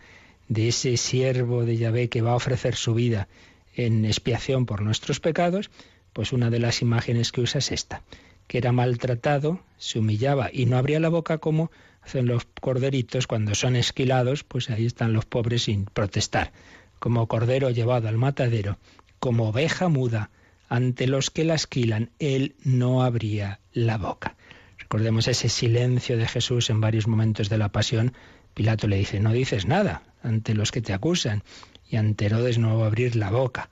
[0.52, 3.28] de ese siervo de Yahvé que va a ofrecer su vida
[3.74, 5.70] en expiación por nuestros pecados,
[6.12, 8.02] pues una de las imágenes que usa es esta,
[8.46, 11.70] que era maltratado, se humillaba y no abría la boca como
[12.02, 16.52] hacen los corderitos cuando son esquilados, pues ahí están los pobres sin protestar,
[16.98, 18.78] como cordero llevado al matadero,
[19.20, 20.30] como oveja muda,
[20.68, 24.36] ante los que la esquilan, él no abría la boca.
[24.78, 28.12] Recordemos ese silencio de Jesús en varios momentos de la pasión.
[28.52, 31.42] Pilato le dice, no dices nada ante los que te acusan,
[31.88, 33.70] y ante Herodes no abrir la boca.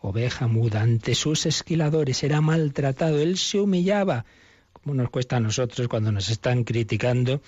[0.00, 4.24] Oveja muda ante sus esquiladores, era maltratado, él se humillaba.
[4.72, 7.40] como nos cuesta a nosotros cuando nos están criticando?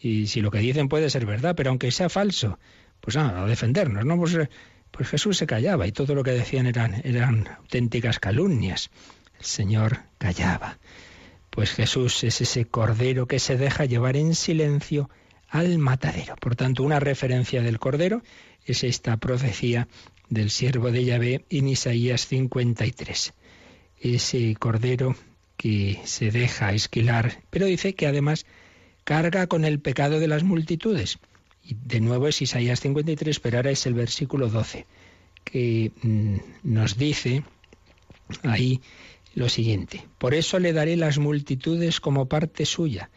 [0.00, 2.58] Y si lo que dicen puede ser verdad, pero aunque sea falso,
[3.00, 4.16] pues nada, a defendernos, ¿no?
[4.16, 4.36] Pues
[4.92, 8.90] pues Jesús se callaba y todo lo que decían eran, eran auténticas calumnias.
[9.38, 10.78] El Señor callaba.
[11.50, 15.10] Pues Jesús es ese cordero que se deja llevar en silencio
[15.52, 16.34] al matadero.
[16.36, 18.22] Por tanto, una referencia del cordero
[18.64, 19.86] es esta profecía
[20.30, 23.34] del siervo de Yahvé en Isaías 53.
[24.00, 25.14] Ese cordero
[25.58, 28.46] que se deja esquilar, pero dice que además
[29.04, 31.18] carga con el pecado de las multitudes.
[31.62, 34.86] Y de nuevo es Isaías 53, pero ahora es el versículo 12,
[35.44, 37.44] que mm, nos dice
[38.42, 38.80] ahí
[39.34, 43.10] lo siguiente, por eso le daré las multitudes como parte suya,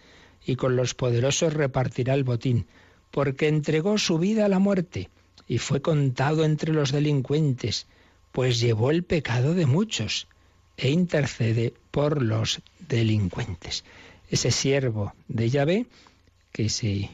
[0.46, 2.68] y con los poderosos repartirá el botín,
[3.12, 5.10] porque entregó su vida a la muerte
[5.48, 7.88] y fue contado entre los delincuentes,
[8.32, 10.28] pues llevó el pecado de muchos
[10.78, 13.84] e intercede por los delincuentes.
[14.30, 15.86] Ese siervo de Yahvé
[16.52, 17.10] que se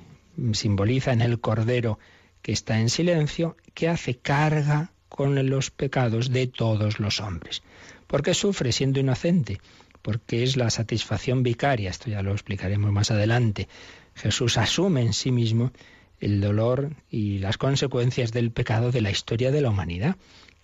[0.54, 2.00] simboliza en el Cordero
[2.42, 7.62] que está en silencio, que hace carga con los pecados de todos los hombres.
[8.08, 9.60] ¿Por qué sufre siendo inocente?
[10.02, 13.68] Porque es la satisfacción vicaria, esto ya lo explicaremos más adelante.
[14.16, 15.72] Jesús asume en sí mismo
[16.20, 20.16] el dolor y las consecuencias del pecado de la historia de la humanidad.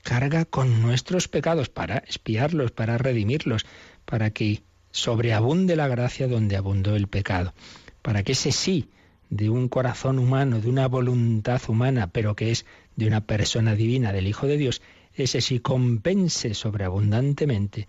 [0.03, 3.65] Carga con nuestros pecados para espiarlos, para redimirlos,
[4.05, 7.53] para que sobreabunde la gracia donde abundó el pecado,
[8.01, 8.89] para que ese sí
[9.29, 14.13] de un corazón humano, de una voluntad humana, pero que es de una persona divina,
[14.13, 14.81] del Hijo de Dios,
[15.13, 17.87] ese sí compense sobreabundantemente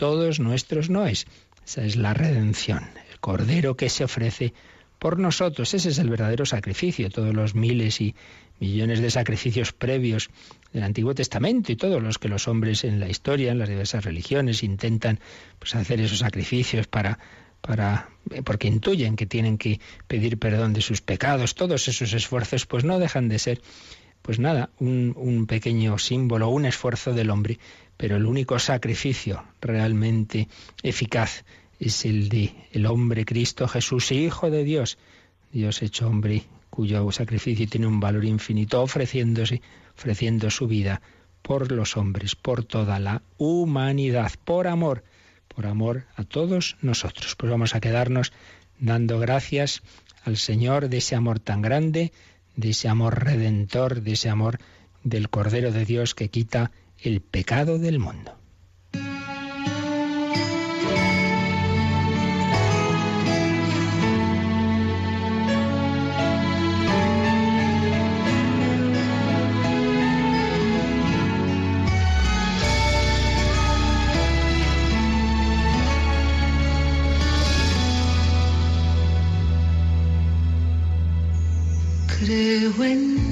[0.00, 1.26] todos nuestros noes.
[1.66, 4.54] Esa es la redención, el Cordero que se ofrece
[4.98, 5.74] por nosotros.
[5.74, 7.10] Ese es el verdadero sacrificio.
[7.10, 8.14] Todos los miles y
[8.60, 10.30] millones de sacrificios previos
[10.72, 14.02] del Antiguo Testamento y todos los que los hombres en la historia, en las diversas
[14.02, 15.20] religiones, intentan
[15.58, 17.18] pues, hacer esos sacrificios para
[17.60, 18.08] para
[18.46, 22.98] porque intuyen que tienen que pedir perdón de sus pecados, todos esos esfuerzos pues no
[22.98, 23.60] dejan de ser
[24.22, 27.58] pues nada, un, un pequeño símbolo, un esfuerzo del hombre,
[28.00, 30.48] pero el único sacrificio realmente
[30.82, 31.44] eficaz
[31.78, 34.96] es el de el hombre Cristo Jesús, Hijo de Dios,
[35.52, 39.60] Dios hecho hombre, cuyo sacrificio tiene un valor infinito, ofreciéndose,
[39.94, 41.02] ofreciendo su vida
[41.42, 45.04] por los hombres, por toda la humanidad, por amor
[45.54, 47.36] por amor a todos nosotros.
[47.36, 48.32] Pues vamos a quedarnos
[48.78, 49.82] dando gracias
[50.24, 52.12] al Señor de ese amor tan grande,
[52.56, 54.58] de ese amor redentor, de ese amor
[55.04, 56.70] del Cordero de Dios que quita
[57.02, 58.36] el pecado del mundo.
[82.18, 83.29] Creo en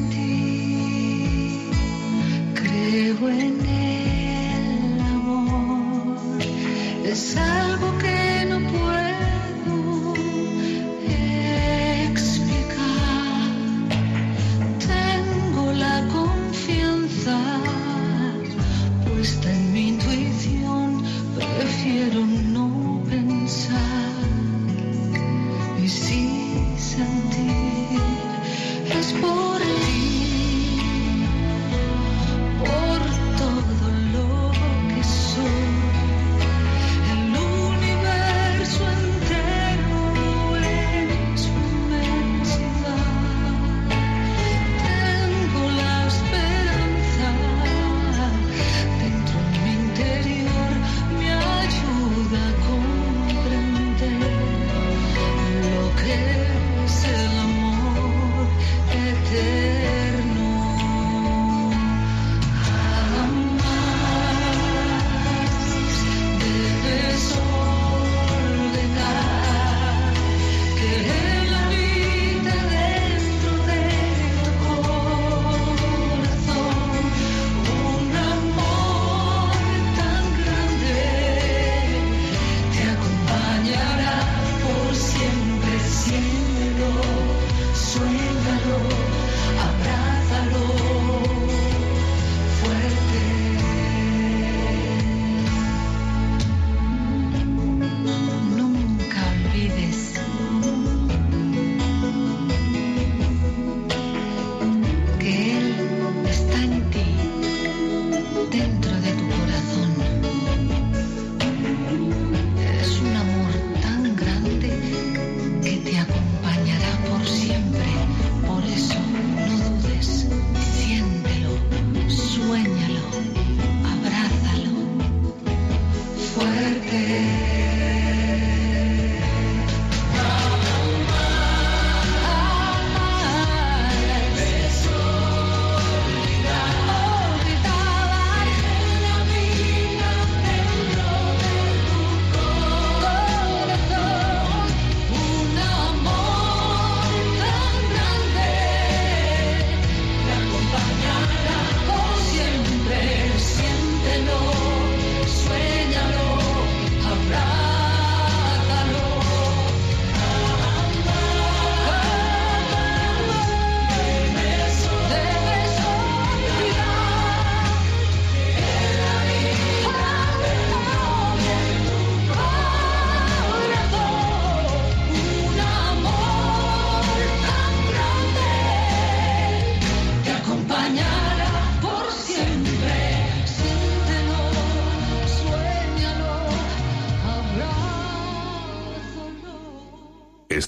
[7.10, 8.07] es algo que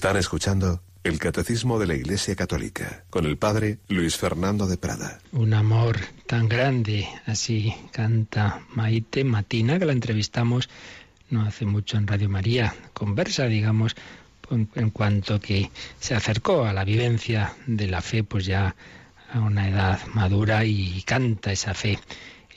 [0.01, 5.19] Están escuchando el Catecismo de la Iglesia Católica con el Padre Luis Fernando de Prada.
[5.31, 10.69] Un amor tan grande, así canta Maite Matina, que la entrevistamos
[11.29, 12.73] no hace mucho en Radio María.
[12.93, 13.95] Conversa, digamos,
[14.49, 18.75] en cuanto que se acercó a la vivencia de la fe, pues ya
[19.31, 21.99] a una edad madura y canta esa fe,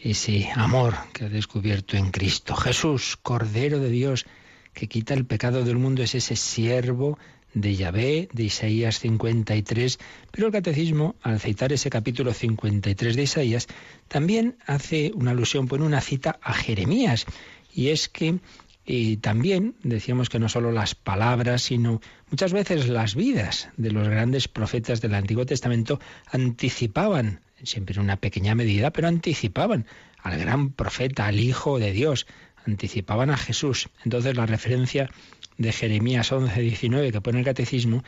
[0.02, 2.56] ese amor que ha descubierto en Cristo.
[2.56, 4.24] Jesús, Cordero de Dios,
[4.72, 7.18] que quita el pecado del mundo, es ese siervo
[7.54, 9.98] de Yahvé, de Isaías 53,
[10.30, 13.68] pero el catecismo, al citar ese capítulo 53 de Isaías,
[14.08, 17.26] también hace una alusión, pone una cita a Jeremías,
[17.72, 18.38] y es que
[18.86, 24.08] y también decíamos que no solo las palabras, sino muchas veces las vidas de los
[24.08, 26.00] grandes profetas del Antiguo Testamento
[26.30, 29.86] anticipaban, siempre en una pequeña medida, pero anticipaban
[30.18, 32.26] al gran profeta, al Hijo de Dios,
[32.66, 33.88] anticipaban a Jesús.
[34.04, 35.10] Entonces la referencia
[35.58, 38.02] de Jeremías 11, 19 que pone el catecismo,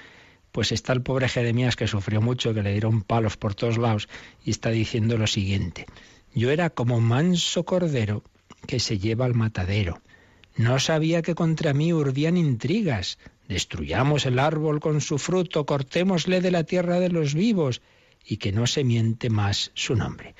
[0.52, 4.08] pues está el pobre Jeremías que sufrió mucho, que le dieron palos por todos lados,
[4.44, 5.86] y está diciendo lo siguiente,
[6.34, 8.22] yo era como manso cordero
[8.66, 10.00] que se lleva al matadero
[10.56, 13.18] no sabía que contra mí urdían intrigas.
[13.46, 17.82] Destruyamos el árbol con su fruto, cortémosle de la tierra de los vivos,
[18.24, 20.34] y que no se miente más su nombre.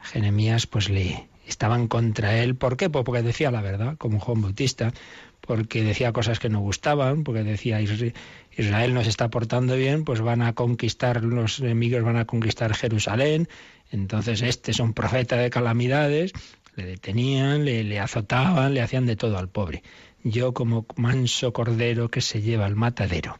[0.00, 2.54] Jeremías pues le estaban contra él.
[2.54, 2.90] ¿Por qué?
[2.90, 4.92] Pues porque decía la verdad, como Juan Bautista,
[5.40, 10.42] porque decía cosas que no gustaban, porque decía Israel nos está portando bien, pues van
[10.42, 13.48] a conquistar, los enemigos van a conquistar Jerusalén,
[13.90, 16.32] entonces este es un profeta de calamidades,
[16.76, 19.82] le detenían, le, azotaban, le hacían de todo al pobre.
[20.22, 23.38] Yo como manso cordero que se lleva al matadero.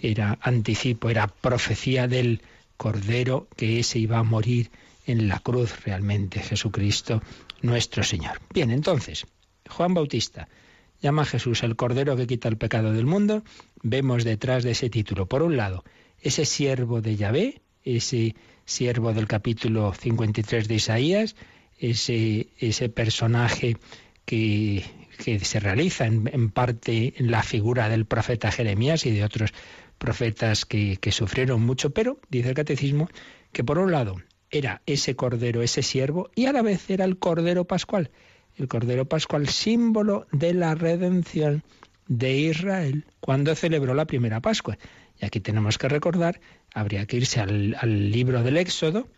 [0.00, 2.42] Era anticipo, era profecía del
[2.76, 4.70] cordero que ese iba a morir
[5.08, 7.22] en la cruz realmente, Jesucristo
[7.62, 8.40] nuestro Señor.
[8.52, 9.26] Bien, entonces,
[9.68, 10.48] Juan Bautista
[11.00, 13.42] llama a Jesús el cordero que quita el pecado del mundo.
[13.82, 15.84] Vemos detrás de ese título, por un lado,
[16.20, 18.34] ese siervo de Yahvé, ese
[18.64, 21.36] siervo del capítulo 53 de Isaías,
[21.78, 23.76] ese, ese personaje
[24.24, 24.84] que,
[25.42, 29.52] se realiza en, parte en la figura del profeta Jeremías y de otros
[29.96, 33.08] profetas que, que sufrieron mucho, pero dice el catecismo
[33.52, 34.16] que por un lado
[34.50, 38.10] era ese cordero, ese siervo, y a la vez era el cordero pascual,
[38.56, 41.62] el cordero pascual símbolo de la redención
[42.06, 44.78] de Israel cuando celebró la primera Pascua.
[45.20, 46.40] Y aquí tenemos que recordar,
[46.72, 49.08] habría que irse al, al libro del Éxodo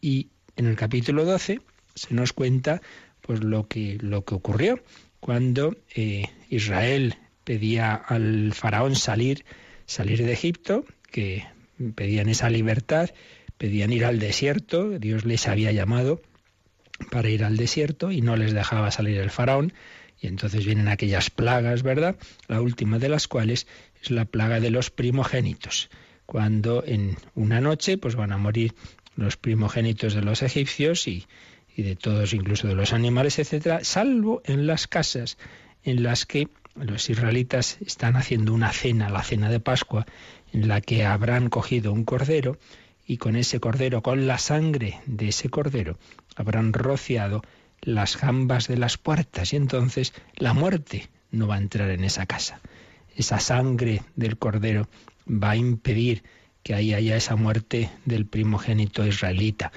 [0.00, 1.60] y en el capítulo 12
[1.94, 2.82] se nos cuenta
[3.20, 4.80] pues lo que, lo que ocurrió
[5.20, 9.44] cuando eh, Israel pedía al faraón salir,
[9.86, 11.44] salir de Egipto, que
[11.94, 13.10] pedían esa libertad,
[13.58, 16.20] pedían ir al desierto, Dios les había llamado
[17.10, 19.72] para ir al desierto y no les dejaba salir el faraón,
[20.20, 22.16] y entonces vienen aquellas plagas, ¿verdad?
[22.48, 23.66] La última de las cuales
[24.02, 25.90] es la plaga de los primogénitos,
[26.24, 28.74] cuando en una noche pues van a morir
[29.14, 31.26] los primogénitos de los egipcios y,
[31.76, 35.36] y de todos, incluso de los animales, etcétera, salvo en las casas
[35.84, 40.06] en las que los israelitas están haciendo una cena, la cena de Pascua,
[40.52, 42.58] en la que habrán cogido un cordero
[43.06, 45.98] y con ese cordero, con la sangre de ese cordero,
[46.34, 47.42] habrán rociado
[47.80, 52.26] las jambas de las puertas y entonces la muerte no va a entrar en esa
[52.26, 52.60] casa.
[53.14, 54.88] Esa sangre del cordero
[55.26, 56.24] va a impedir
[56.62, 59.72] que ahí haya esa muerte del primogénito israelita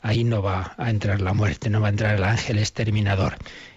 [0.00, 3.36] ahí no va a entrar la muerte, no va a entrar el ángel exterminador.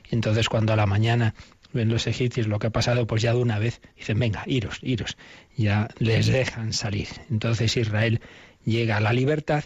[0.10, 1.34] Entonces cuando a la mañana
[1.74, 4.80] ven los egipcios lo que ha pasado, pues ya de una vez dicen, venga, iros,
[4.82, 5.18] iros,
[5.56, 7.08] ya les dejan salir.
[7.30, 8.22] Entonces Israel
[8.66, 9.64] llega a la libertad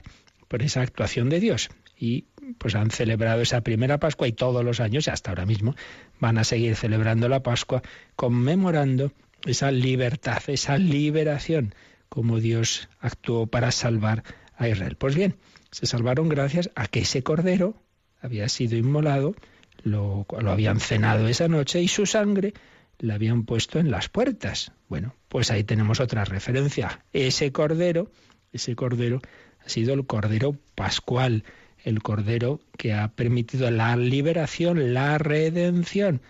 [0.48, 2.26] por esa actuación de Dios y
[2.58, 5.76] pues han celebrado esa primera Pascua y todos los años, hasta ahora mismo,
[6.20, 7.82] van a seguir celebrando la Pascua
[8.16, 9.12] conmemorando
[9.46, 11.74] esa libertad, esa liberación,
[12.10, 14.24] como Dios actuó para salvar
[14.58, 14.96] a Israel.
[14.96, 15.38] Pues bien,
[15.72, 17.76] se salvaron gracias a que ese cordero
[18.22, 19.36] había sido inmolado,
[19.84, 22.54] lo, lo habían cenado esa noche y su sangre
[22.98, 24.72] la habían puesto en las puertas.
[24.88, 27.04] Bueno, pues ahí tenemos otra referencia.
[27.12, 28.10] Ese cordero,
[28.56, 29.22] ese cordero
[29.64, 31.44] ha sido el cordero pascual,
[31.84, 36.22] el cordero que ha permitido la liberación, la redención.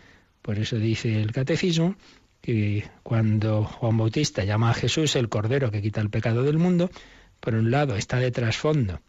[0.42, 1.96] Por eso dice el catecismo
[2.42, 6.92] que cuando Juan Bautista llama a Jesús el cordero que quita el pecado del mundo,
[7.40, 9.02] por un lado está de trasfondo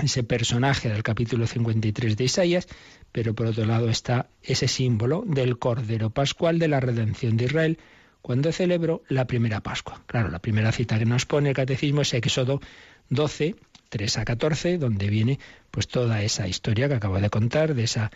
[0.00, 2.68] ese personaje del capítulo 53 de Isaías,
[3.10, 7.78] pero por otro lado está ese símbolo del Cordero Pascual de la redención de Israel
[8.22, 10.02] cuando celebró la primera Pascua.
[10.06, 12.60] Claro, la primera cita que nos pone el catecismo es Éxodo
[13.08, 13.56] 12,
[13.88, 15.38] 3 a 14, donde viene
[15.70, 18.10] pues toda esa historia que acabo de contar de esa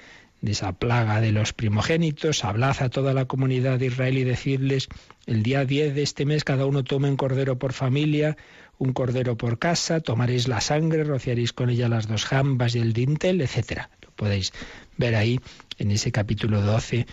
[0.45, 4.89] de esa plaga de los primogénitos, hablad a toda la comunidad de Israel y decirles,
[5.25, 8.37] el día 10 de este mes cada uno tome un cordero por familia,
[8.77, 12.93] un cordero por casa, tomaréis la sangre, rociaréis con ella las dos jambas y el
[12.93, 13.89] dintel, etcétera.
[14.03, 14.53] Lo podéis
[14.99, 15.41] ver ahí
[15.79, 17.07] en ese capítulo 12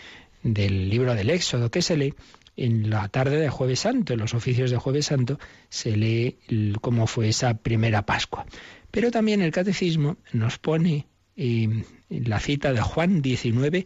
[0.43, 2.13] del libro del Éxodo que se lee
[2.55, 5.39] en la tarde de Jueves Santo, en los oficios de Jueves Santo,
[5.69, 6.37] se lee
[6.81, 8.45] cómo fue esa primera Pascua.
[8.91, 13.85] Pero también el Catecismo nos pone eh, la cita de Juan 19,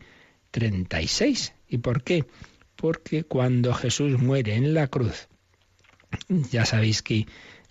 [0.51, 1.53] 36.
[1.69, 2.25] ¿Y por qué?
[2.75, 5.27] Porque cuando Jesús muere en la cruz,
[6.51, 7.27] ya sabéis que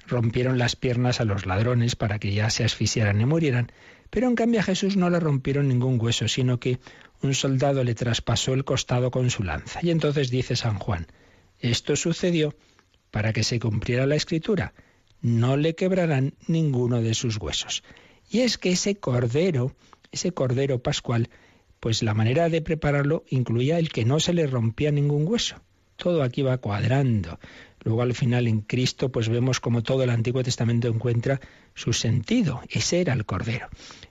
[0.07, 3.73] rompieron las piernas a los ladrones para que ya se asfixiaran y murieran,
[4.11, 6.79] pero en cambio a Jesús no le rompieron ningún hueso, sino que
[7.25, 9.81] un soldado le traspasó el costado con su lanza.
[9.83, 11.07] Y entonces dice San Juan,
[11.59, 12.55] esto sucedió
[13.11, 14.75] para que se cumpliera la escritura,
[15.21, 17.83] no le quebrarán ninguno de sus huesos.
[18.31, 19.75] Y es que ese cordero,
[20.13, 21.31] ese cordero pascual,
[21.81, 25.63] pues la manera de prepararlo incluía el que no se le rompía ningún hueso.
[25.97, 27.39] Todo aquí va cuadrando.
[27.85, 31.41] Luego al final en Cristo pues vemos como todo el Antiguo Testamento encuentra
[31.75, 32.63] su sentido.
[32.69, 33.69] Ese era el cordero.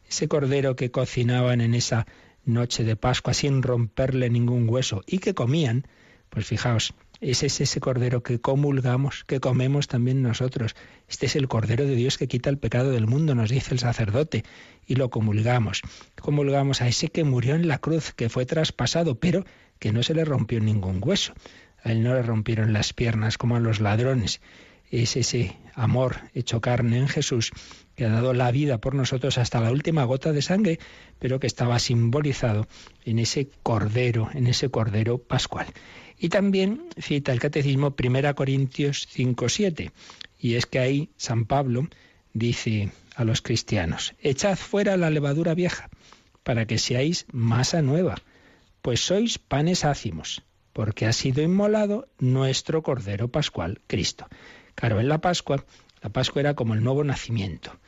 [0.08, 2.06] Ese cordero que cocinaban en esa
[2.46, 5.88] noche de Pascua sin romperle ningún hueso y que comían,
[6.30, 10.76] pues fijaos, ese es ese cordero que comulgamos, que comemos también nosotros.
[11.08, 13.80] Este es el cordero de Dios que quita el pecado del mundo, nos dice el
[13.80, 14.44] sacerdote,
[14.86, 15.82] y lo comulgamos.
[16.22, 19.46] Comulgamos a ese que murió en la cruz, que fue traspasado, pero
[19.80, 21.34] que no se le rompió ningún hueso.
[21.82, 24.42] A él no le rompieron las piernas como a los ladrones.
[24.94, 27.50] Es ese amor hecho carne en Jesús
[27.96, 30.78] que ha dado la vida por nosotros hasta la última gota de sangre,
[31.18, 32.68] pero que estaba simbolizado
[33.04, 35.66] en ese cordero, en ese cordero pascual.
[36.20, 39.92] Y también cita el catecismo 1 Corintios 5:7,
[40.40, 41.88] y es que ahí San Pablo
[42.36, 45.90] dice a los cristianos, echad fuera la levadura vieja,
[46.44, 48.22] para que seáis masa nueva,
[48.84, 54.28] pues sois panes ácimos porque ha sido inmolado nuestro Cordero Pascual, Cristo.
[54.76, 55.64] Claro, en la Pascua,
[56.02, 57.80] la Pascua era como el nuevo nacimiento.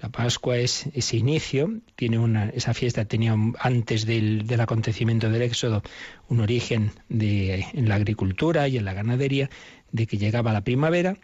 [0.00, 5.42] La Pascua es ese inicio, tiene una, esa fiesta tenía antes del, del acontecimiento del
[5.42, 5.82] Éxodo
[6.28, 9.50] un origen de, en la agricultura y en la ganadería,
[9.92, 11.18] de que llegaba la primavera,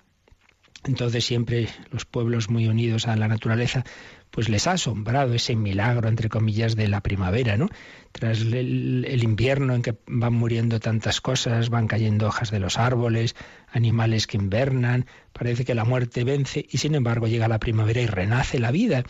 [0.85, 3.85] entonces siempre los pueblos muy unidos a la naturaleza
[4.31, 7.69] pues les ha asombrado ese milagro, entre comillas, de la primavera, ¿no?
[8.13, 13.35] Tras el, invierno en que van muriendo tantas cosas, van cayendo hojas de los árboles,
[13.71, 18.07] animales que invernan, parece que la muerte vence y sin embargo llega la primavera y
[18.07, 19.05] renace la vida.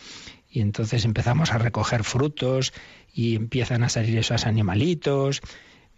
[0.49, 2.73] Y entonces empezamos a recoger frutos
[3.13, 5.41] y empiezan a salir esos animalitos.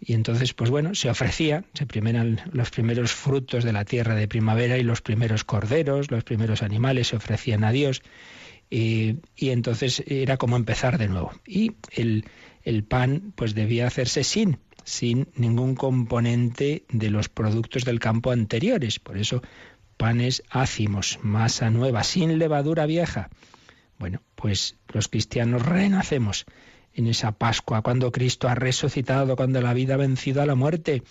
[0.00, 4.26] Y entonces, pues bueno, se ofrecía, se primeran los primeros frutos de la tierra de
[4.28, 8.02] primavera y los primeros corderos, los primeros animales se ofrecían a Dios.
[8.70, 11.32] Y, entonces era como empezar de nuevo.
[11.46, 12.24] Y el,
[12.62, 19.00] el pan pues debía hacerse sin, sin ningún componente de los productos del campo anteriores.
[19.00, 19.42] Por eso
[19.96, 23.28] panes ácimos, masa nueva, sin levadura vieja.
[23.98, 26.46] Bueno, pues los cristianos renacemos
[26.94, 31.02] en esa Pascua, cuando Cristo ha resucitado, cuando la vida ha vencido a la muerte,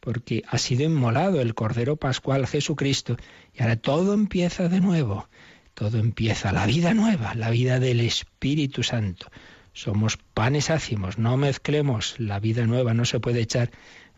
[0.00, 3.16] porque ha sido inmolado el Cordero Pascual Jesucristo,
[3.54, 5.28] y ahora todo empieza de nuevo
[5.74, 9.30] todo empieza, la vida nueva, la vida del Espíritu Santo.
[9.72, 13.70] Somos panes ácimos, no mezclemos la vida nueva, no se puede echar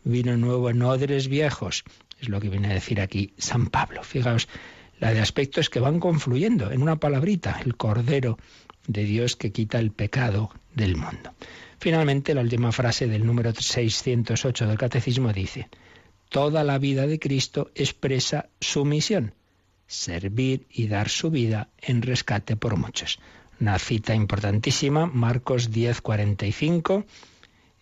[0.03, 1.85] vino nuevo en odres viejos.
[2.21, 4.03] Es lo que viene a decir aquí San Pablo.
[4.03, 4.49] Fijaos,
[4.99, 8.37] la de aspectos que van confluyendo en una palabrita, el Cordero
[8.87, 11.35] de Dios que quita el pecado del mundo.
[11.79, 15.69] Finalmente, la última frase del número 608 del Catecismo dice,
[16.29, 19.35] Toda la vida de Cristo expresa su misión
[19.87, 23.19] servir y dar su vida en rescate por muchos.
[23.61, 27.05] Una cita importantísima, Marcos 10, 45,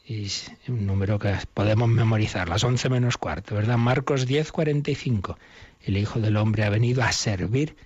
[0.07, 3.79] es un número que podemos memorizar, las 11 menos cuarto, ¿verdad?
[3.79, 5.39] Marcos 10, 45.
[5.83, 7.77] El Hijo del Hombre ha venido a servir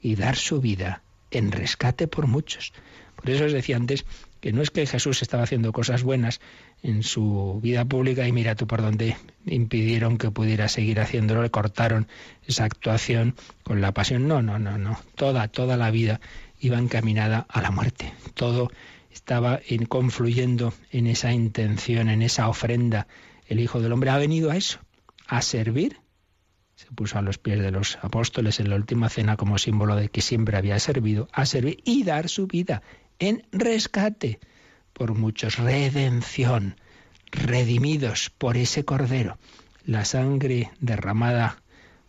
[0.00, 2.72] y dar su vida en rescate por muchos.
[3.16, 4.04] Por eso os decía antes
[4.44, 6.42] que no es que Jesús estaba haciendo cosas buenas
[6.82, 9.16] en su vida pública y mira tú por dónde
[9.46, 12.08] impidieron que pudiera seguir haciéndolo, le cortaron
[12.46, 14.28] esa actuación con la pasión.
[14.28, 14.98] No, no, no, no.
[15.14, 16.20] Toda, toda la vida
[16.60, 18.12] iba encaminada a la muerte.
[18.34, 18.70] Todo
[19.10, 23.06] estaba confluyendo en esa intención, en esa ofrenda.
[23.48, 24.78] El Hijo del Hombre ha venido a eso,
[25.26, 26.00] a servir.
[26.74, 30.10] Se puso a los pies de los apóstoles en la última cena como símbolo de
[30.10, 32.82] que siempre había servido, a servir y dar su vida
[33.28, 34.38] en rescate
[34.92, 36.76] por muchos, redención,
[37.30, 39.38] redimidos por ese Cordero,
[39.86, 41.62] la sangre derramada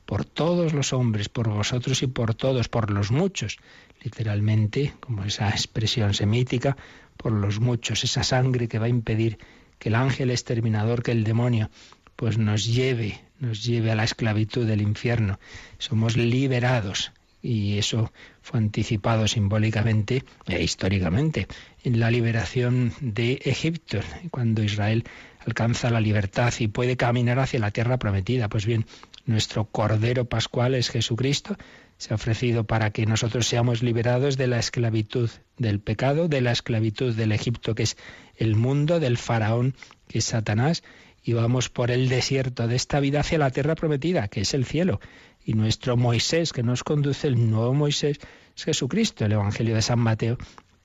[0.06, 3.58] por todos los hombres, por vosotros y por todos, por los muchos,
[4.04, 6.76] literalmente, como esa expresión semítica,
[7.16, 9.40] por los muchos, esa sangre que va a impedir
[9.80, 11.70] que el ángel exterminador, que el demonio,
[12.18, 15.40] pues nos lleve, nos lleve a la esclavitud del infierno.
[15.80, 17.14] Somos liberados
[17.46, 21.48] y eso fue anticipado simbólicamente e históricamente
[21.84, 24.00] en la liberación de Egipto,
[24.32, 25.04] cuando Israel
[25.46, 28.50] alcanza la libertad y puede caminar hacia la tierra prometida.
[28.50, 28.88] Pues bien,
[29.28, 31.56] nuestro Cordero Pascual es Jesucristo,
[31.98, 36.52] se ha ofrecido para que nosotros seamos liberados de la esclavitud del pecado, de la
[36.52, 37.96] esclavitud del Egipto, que es
[38.38, 39.76] el mundo, del faraón,
[40.08, 40.84] que es Satanás,
[41.24, 44.66] y vamos por el desierto de esta vida hacia la tierra prometida, que es el
[44.66, 45.00] cielo.
[45.46, 48.20] Y nuestro Moisés, que nos conduce, el nuevo Moisés,
[48.58, 49.26] es Jesucristo.
[49.26, 50.38] El Evangelio de San Mateo,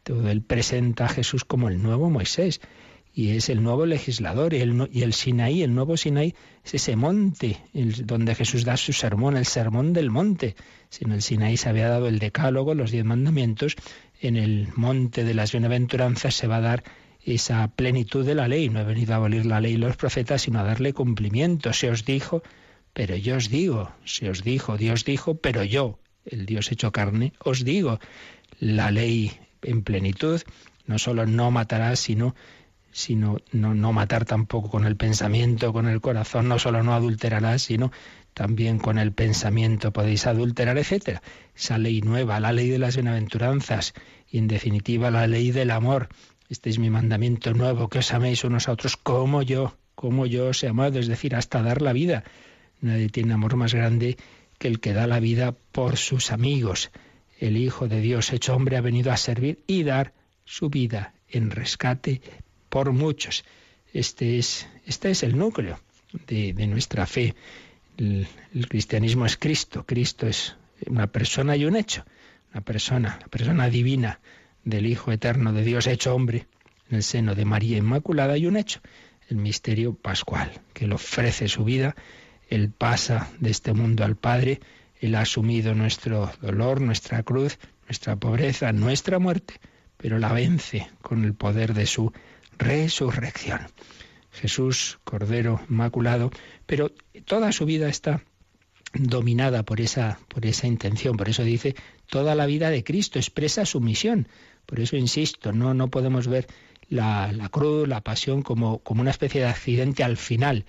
[0.02, 2.60] todo él presenta a Jesús como el nuevo Moisés.
[3.12, 4.52] Y es el nuevo legislador.
[4.52, 8.92] Y el, y el Sinaí, el nuevo Sinaí, es ese monte donde Jesús da su
[8.92, 10.54] sermón, el sermón del monte.
[10.90, 13.76] Si en el Sinaí se había dado el decálogo, los diez mandamientos,
[14.20, 16.84] en el monte de las bienaventuranzas se va a dar
[17.24, 18.68] esa plenitud de la ley.
[18.68, 21.72] No he venido a abolir la ley y los profetas, sino a darle cumplimiento.
[21.72, 22.42] Se os dijo,
[22.92, 27.32] pero yo os digo, se os dijo, Dios dijo, pero yo, el Dios hecho carne,
[27.38, 28.00] os digo,
[28.58, 29.32] la ley
[29.62, 30.40] en plenitud,
[30.86, 32.34] no solo no matarás, sino
[32.92, 37.62] sino no, no matar tampoco con el pensamiento, con el corazón, no solo no adulterarás,
[37.62, 37.92] sino
[38.34, 41.22] también con el pensamiento podéis adulterar, etcétera.
[41.54, 43.94] Esa ley nueva, la ley de las bienaventuranzas
[44.28, 46.08] y en definitiva la ley del amor.
[46.48, 50.48] Este es mi mandamiento nuevo, que os améis unos a otros como yo, como yo
[50.48, 52.24] os he amado, es decir, hasta dar la vida.
[52.80, 54.16] Nadie tiene amor más grande
[54.58, 56.90] que el que da la vida por sus amigos.
[57.38, 60.12] El Hijo de Dios hecho hombre ha venido a servir y dar
[60.44, 62.20] su vida en rescate
[62.68, 63.44] por muchos.
[63.92, 65.80] Este es, este es el núcleo
[66.26, 67.34] de, nuestra fe.
[67.96, 68.26] El,
[68.68, 69.84] cristianismo es Cristo.
[69.86, 70.56] Cristo es
[70.86, 72.04] una persona y un hecho.
[72.52, 74.20] Una persona, la persona divina
[74.64, 76.46] del Hijo eterno de Dios hecho hombre
[76.88, 78.80] en el seno de María Inmaculada y un hecho,
[79.28, 81.94] el misterio pascual, que él ofrece su vida
[82.50, 84.60] él pasa de este mundo al Padre,
[85.00, 89.54] Él ha asumido nuestro dolor, nuestra cruz, nuestra pobreza, nuestra muerte,
[89.96, 92.12] pero la vence con el poder de su
[92.58, 93.60] resurrección.
[94.32, 96.30] Jesús, Cordero Inmaculado,
[96.66, 96.92] pero
[97.24, 98.22] toda su vida está
[98.94, 101.16] dominada por esa, por esa intención.
[101.16, 101.76] Por eso dice,
[102.06, 104.26] toda la vida de Cristo expresa su misión.
[104.66, 106.48] Por eso insisto, no, no podemos ver
[106.88, 110.64] la, la cruz, la pasión, como, como una especie de accidente al final,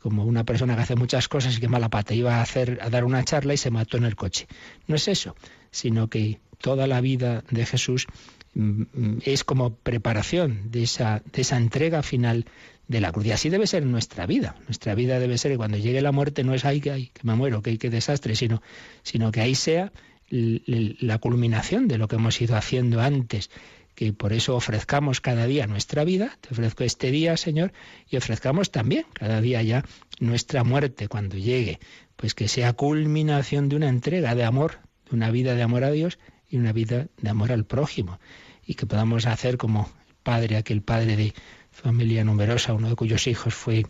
[0.00, 2.90] como una persona que hace muchas cosas y que mala pata iba a hacer a
[2.90, 4.46] dar una charla y se mató en el coche.
[4.86, 5.36] No es eso,
[5.70, 8.06] sino que toda la vida de Jesús
[8.54, 12.46] mm, mm, es como preparación de esa, de esa entrega final
[12.86, 13.26] de la cruz.
[13.26, 14.56] Y así debe ser nuestra vida.
[14.66, 17.34] Nuestra vida debe ser que cuando llegue la muerte no es ay, que, que me
[17.34, 18.62] muero, que, que desastre, sino,
[19.02, 19.92] sino que ahí sea
[20.30, 23.50] la culminación de lo que hemos ido haciendo antes
[23.98, 27.72] que por eso ofrezcamos cada día nuestra vida, te ofrezco este día, Señor,
[28.08, 29.84] y ofrezcamos también cada día ya
[30.20, 31.80] nuestra muerte cuando llegue,
[32.14, 34.78] pues que sea culminación de una entrega de amor,
[35.10, 38.20] de una vida de amor a Dios y una vida de amor al prójimo,
[38.64, 39.90] y que podamos hacer como
[40.22, 41.34] padre, aquel padre de
[41.72, 43.84] familia numerosa, uno de cuyos hijos fue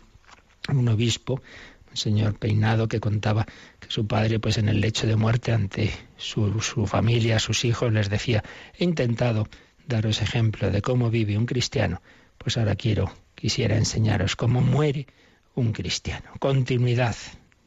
[0.70, 1.42] un obispo,
[1.90, 3.44] un señor peinado que contaba
[3.78, 7.92] que su padre, pues en el lecho de muerte ante su, su familia, sus hijos,
[7.92, 8.42] les decía,
[8.78, 9.46] he intentado
[9.88, 12.00] daros ejemplo de cómo vive un cristiano,
[12.36, 15.06] pues ahora quiero, quisiera enseñaros cómo muere
[15.54, 16.30] un cristiano.
[16.38, 17.16] Continuidad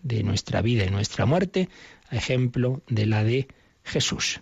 [0.04, 1.68] de nuestra vida y nuestra muerte,
[2.12, 3.48] ejemplo de la de
[3.84, 4.40] Jesús.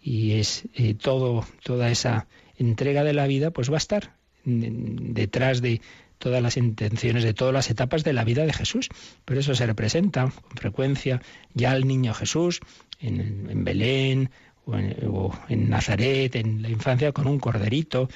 [0.00, 2.26] Y es eh, todo, toda esa
[2.56, 4.14] entrega de la vida, pues va a estar
[4.44, 5.80] detrás de
[6.18, 8.88] todas las intenciones de todas las etapas de la vida de Jesús.
[9.24, 11.22] Por eso se representa con frecuencia
[11.54, 12.60] ya el niño Jesús
[13.00, 14.30] en Belén
[14.66, 14.76] o
[15.48, 18.08] en, Nazaret, en la infancia, con un corderito,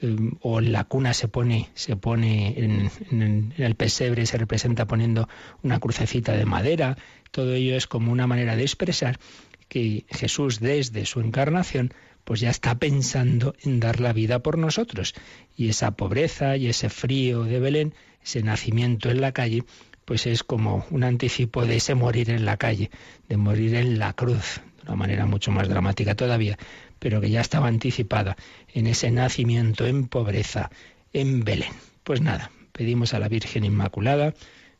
[0.00, 4.86] eh, o en la cuna se pone, se pone en, en, el pesebre, se representa
[4.86, 5.28] poniendo
[5.62, 6.96] una crucecita de madera.
[7.30, 9.18] Todo ello es como una manera de expresar
[9.68, 11.94] que Jesús desde su encarnación
[12.24, 15.14] pues ya está pensando en dar la vida por nosotros.
[15.56, 19.64] Y esa pobreza y ese frío de Belén, ese nacimiento en la calle,
[20.04, 22.90] pues es como un anticipo de ese morir en la calle,
[23.28, 26.58] de morir en la cruz, de una manera mucho más dramática todavía,
[26.98, 28.36] pero que ya estaba anticipada
[28.72, 30.70] en ese nacimiento en pobreza
[31.12, 31.72] en Belén.
[32.04, 34.34] Pues nada, pedimos a la Virgen Inmaculada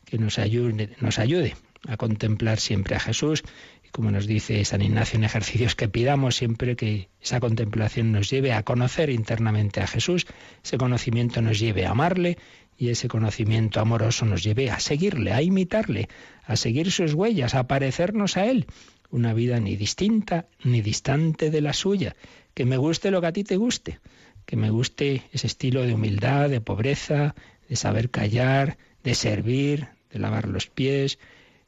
[0.04, 1.54] que nos ayude, nos ayude
[1.86, 3.42] a contemplar siempre a Jesús
[3.84, 8.30] y como nos dice San Ignacio en ejercicios que pidamos siempre que esa contemplación nos
[8.30, 10.26] lleve a conocer internamente a Jesús,
[10.64, 12.38] ese conocimiento nos lleve a amarle
[12.76, 16.08] y ese conocimiento amoroso nos lleve a seguirle, a imitarle,
[16.44, 18.66] a seguir sus huellas, a parecernos a Él
[19.12, 22.16] una vida ni distinta ni distante de la suya,
[22.54, 24.00] que me guste lo que a ti te guste,
[24.44, 27.34] que me guste ese estilo de humildad, de pobreza,
[27.68, 31.18] de saber callar, de servir, de lavar los pies,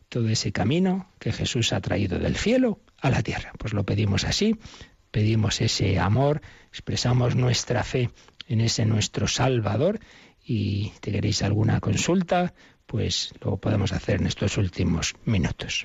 [0.08, 3.52] todo ese camino que Jesús ha traído del cielo a la tierra.
[3.58, 4.56] Pues lo pedimos así,
[5.10, 6.40] pedimos ese amor,
[6.70, 8.10] expresamos nuestra fe
[8.48, 10.00] en ese nuestro Salvador.
[10.46, 12.52] Y te queréis alguna consulta,
[12.86, 15.84] pues lo podemos hacer en estos últimos minutos.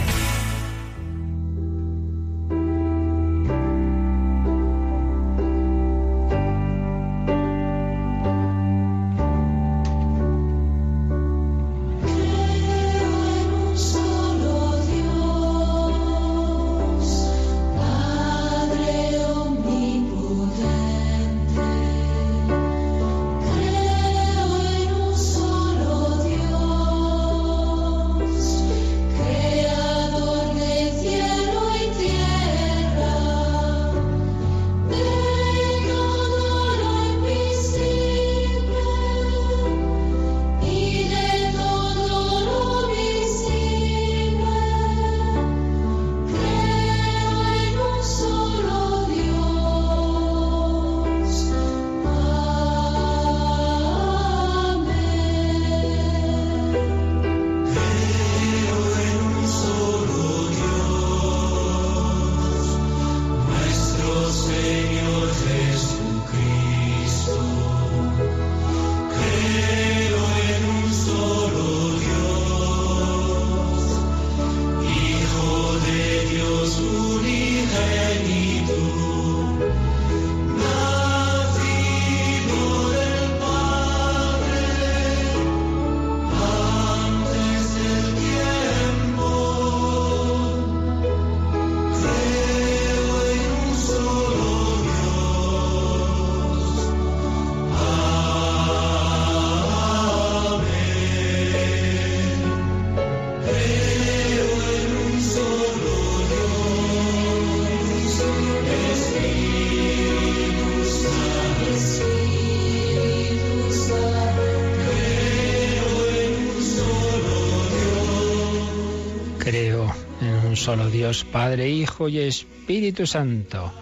[120.71, 123.73] solo Dios, Padre, Hijo y Espíritu Santo,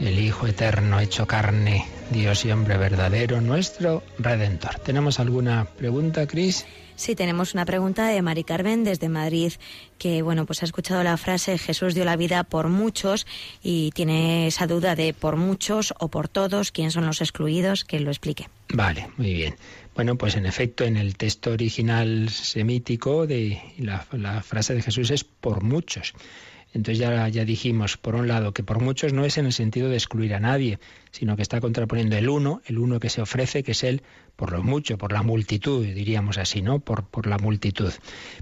[0.00, 4.80] el Hijo eterno hecho carne, Dios y hombre verdadero, nuestro Redentor.
[4.80, 6.66] ¿Tenemos alguna pregunta, Cris?
[6.96, 9.52] Sí, tenemos una pregunta de Mari Carmen desde Madrid,
[9.96, 13.28] que bueno, pues ha escuchado la frase Jesús dio la vida por muchos
[13.62, 18.00] y tiene esa duda de por muchos o por todos, quién son los excluidos, que
[18.00, 18.48] lo explique.
[18.72, 19.54] Vale, muy bien.
[19.94, 25.22] Bueno, pues en efecto, en el texto original semítico de la, frase de Jesús es
[25.22, 26.14] por muchos.
[26.72, 29.88] Entonces ya, ya dijimos, por un lado, que por muchos no es en el sentido
[29.88, 30.80] de excluir a nadie,
[31.12, 34.02] sino que está contraponiendo el uno, el uno que se ofrece, que es él
[34.34, 36.80] por lo mucho, por la multitud, diríamos así, ¿no?
[36.80, 37.92] Por, por la multitud.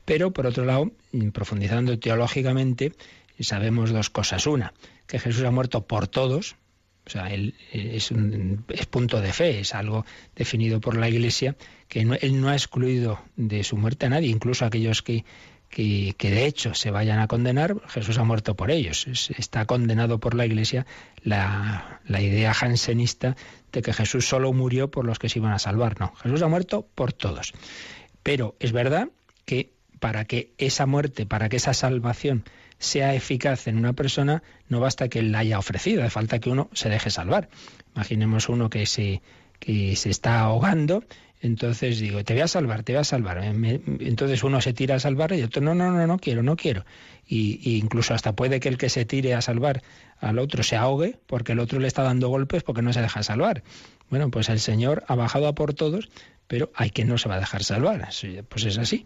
[0.07, 0.91] Pero, por otro lado,
[1.35, 2.95] profundizando teológicamente,
[3.39, 4.47] sabemos dos cosas.
[4.47, 4.73] Una,
[5.07, 6.57] que Jesús ha muerto por todos,
[7.07, 11.57] o sea, él es, un, punto de fe, es algo definido por la Iglesia,
[11.89, 15.25] que él no ha excluido de su muerte a nadie, incluso aquellos que,
[15.69, 19.07] que, de hecho se vayan a condenar, Jesús ha muerto por ellos.
[19.37, 20.87] está condenado por la Iglesia
[21.25, 23.37] la, la idea jansenista
[23.73, 25.99] de que Jesús solo murió por los que se iban a salvar.
[25.99, 27.53] No, Jesús ha muerto por todos.
[28.23, 29.09] Pero es verdad
[29.45, 29.73] que
[30.03, 32.43] para que esa muerte, para que esa salvación
[32.81, 36.69] sea eficaz en una persona, no basta que la haya ofrecido, hace falta que uno
[36.73, 37.49] se deje salvar.
[37.95, 39.23] Imaginemos uno que se,
[39.61, 41.05] que se está ahogando,
[41.41, 43.45] entonces digo, te voy a salvar, te voy a salvar.
[43.45, 46.85] entonces uno se tira a salvar y otro, no, no, no, no quiero, no quiero.
[47.25, 49.85] Y, incluso hasta puede que el que se tire a salvar
[50.19, 53.23] al otro se ahogue porque el otro le está dando golpes porque no se deja
[53.23, 53.63] salvar.
[54.11, 56.11] Bueno, pues el Señor ha bajado a por todos,
[56.47, 58.09] pero hay quien no se va a dejar salvar.
[58.49, 59.05] Pues es así.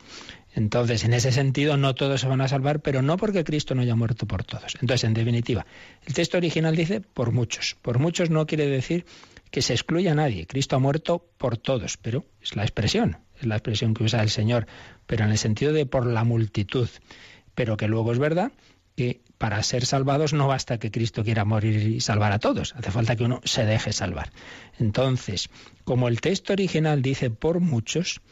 [0.57, 3.83] Entonces, en ese sentido, no todos se van a salvar, pero no porque Cristo no
[3.83, 4.75] haya muerto por todos.
[4.81, 5.67] Entonces, en definitiva,
[6.07, 7.77] el texto original dice por muchos.
[7.83, 9.05] Por muchos no quiere decir
[9.51, 10.47] que se excluya a nadie.
[10.47, 14.31] Cristo ha muerto por todos, pero es la expresión, es la expresión que usa el
[14.31, 14.67] Señor,
[15.07, 16.89] pero en el sentido de por la multitud.
[17.55, 18.51] Pero que luego es verdad
[18.97, 22.91] que para ser salvados no basta que Cristo quiera morir y salvar a todos, hace
[22.91, 24.33] falta que uno se deje salvar.
[24.79, 25.51] Entonces,
[25.85, 28.23] como el texto original dice por muchos,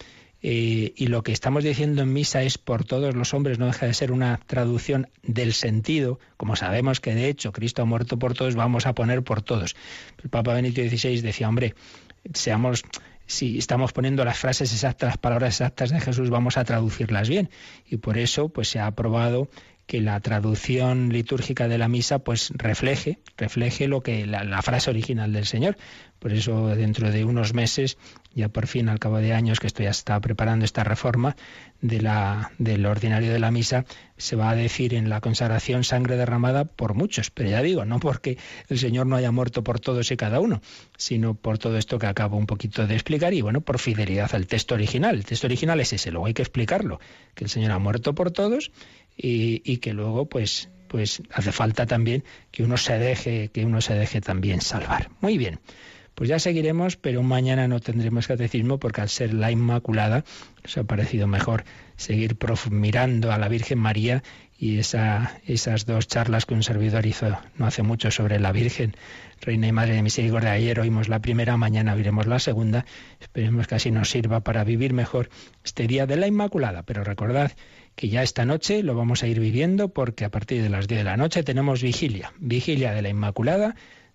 [0.47, 3.87] Eh, y lo que estamos diciendo en misa es por todos los hombres, no deja
[3.87, 8.35] de ser una traducción del sentido, como sabemos que de hecho Cristo ha muerto por
[8.35, 9.75] todos, vamos a poner por todos.
[10.23, 11.75] El Papa Benito XVI decía, hombre,
[12.35, 12.83] seamos
[13.25, 17.49] si estamos poniendo las frases exactas, las palabras exactas de Jesús, vamos a traducirlas bien.
[17.89, 19.49] Y por eso, pues se ha aprobado
[19.87, 25.33] que la traducción litúrgica de la misa pues refleje, refleje lo que la, frase original
[25.33, 25.77] del Señor.
[26.19, 27.99] Por eso dentro de unos meses,
[28.35, 31.37] ya por fin al cabo de años que estoy ya preparando esta reforma
[31.81, 33.85] de la, del ordinario de la misa,
[34.17, 37.31] se va a decir en la consagración sangre derramada por muchos.
[37.31, 40.63] Pero ya digo, no porque el Señor no haya muerto por todos y cada uno,
[40.97, 44.47] sino por todo esto que acabo un poquito de explicar y bueno, por fidelidad al
[44.47, 45.17] texto original.
[45.17, 47.01] El texto original es ese, luego hay que explicarlo,
[47.35, 48.71] que el Señor ha muerto por todos
[49.17, 52.23] y, que luego pues pues hace falta también
[52.53, 55.11] que uno se deje que uno se deje también salvar.
[55.21, 55.59] Muy bien.
[56.15, 60.25] Pues ya seguiremos, pero mañana no tendremos catecismo porque al ser la Inmaculada
[60.63, 61.65] nos ha parecido mejor
[61.97, 62.37] seguir
[62.71, 64.23] mirando a la Virgen María
[64.57, 68.95] y esa, esas dos charlas que un servidor hizo no hace mucho sobre la Virgen,
[69.41, 70.53] Reina y Madre de Misericordia.
[70.53, 72.87] Ayer oímos la primera, mañana veremos la segunda.
[73.21, 75.31] Esperemos que así nos sirva para vivir mejor
[75.65, 76.85] este día de la Inmaculada.
[76.85, 77.53] Pero recordad
[77.97, 81.01] que ya esta noche lo vamos a ir viviendo porque a partir de las 10
[81.01, 83.75] de la noche tenemos vigilia, vigilia de la Inmaculada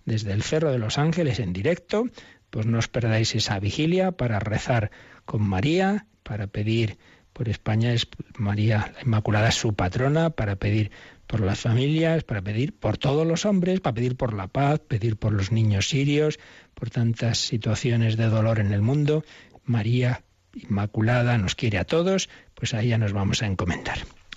[0.09, 2.05] desde el Cerro de los Ángeles en directo.
[2.49, 4.91] Pues no os perdáis esa vigilia para rezar
[5.25, 6.97] con María, para pedir
[7.31, 8.07] por España es
[8.37, 10.91] María la Inmaculada su patrona, para pedir
[11.27, 15.15] por las familias, para pedir por todos los hombres, para pedir por la paz, pedir
[15.15, 16.39] por los niños sirios,
[16.73, 19.23] por tantas situaciones de dolor en el mundo.
[19.63, 20.23] María
[20.55, 23.99] Inmaculada nos quiere a todos, pues a ella nos vamos a encomendar.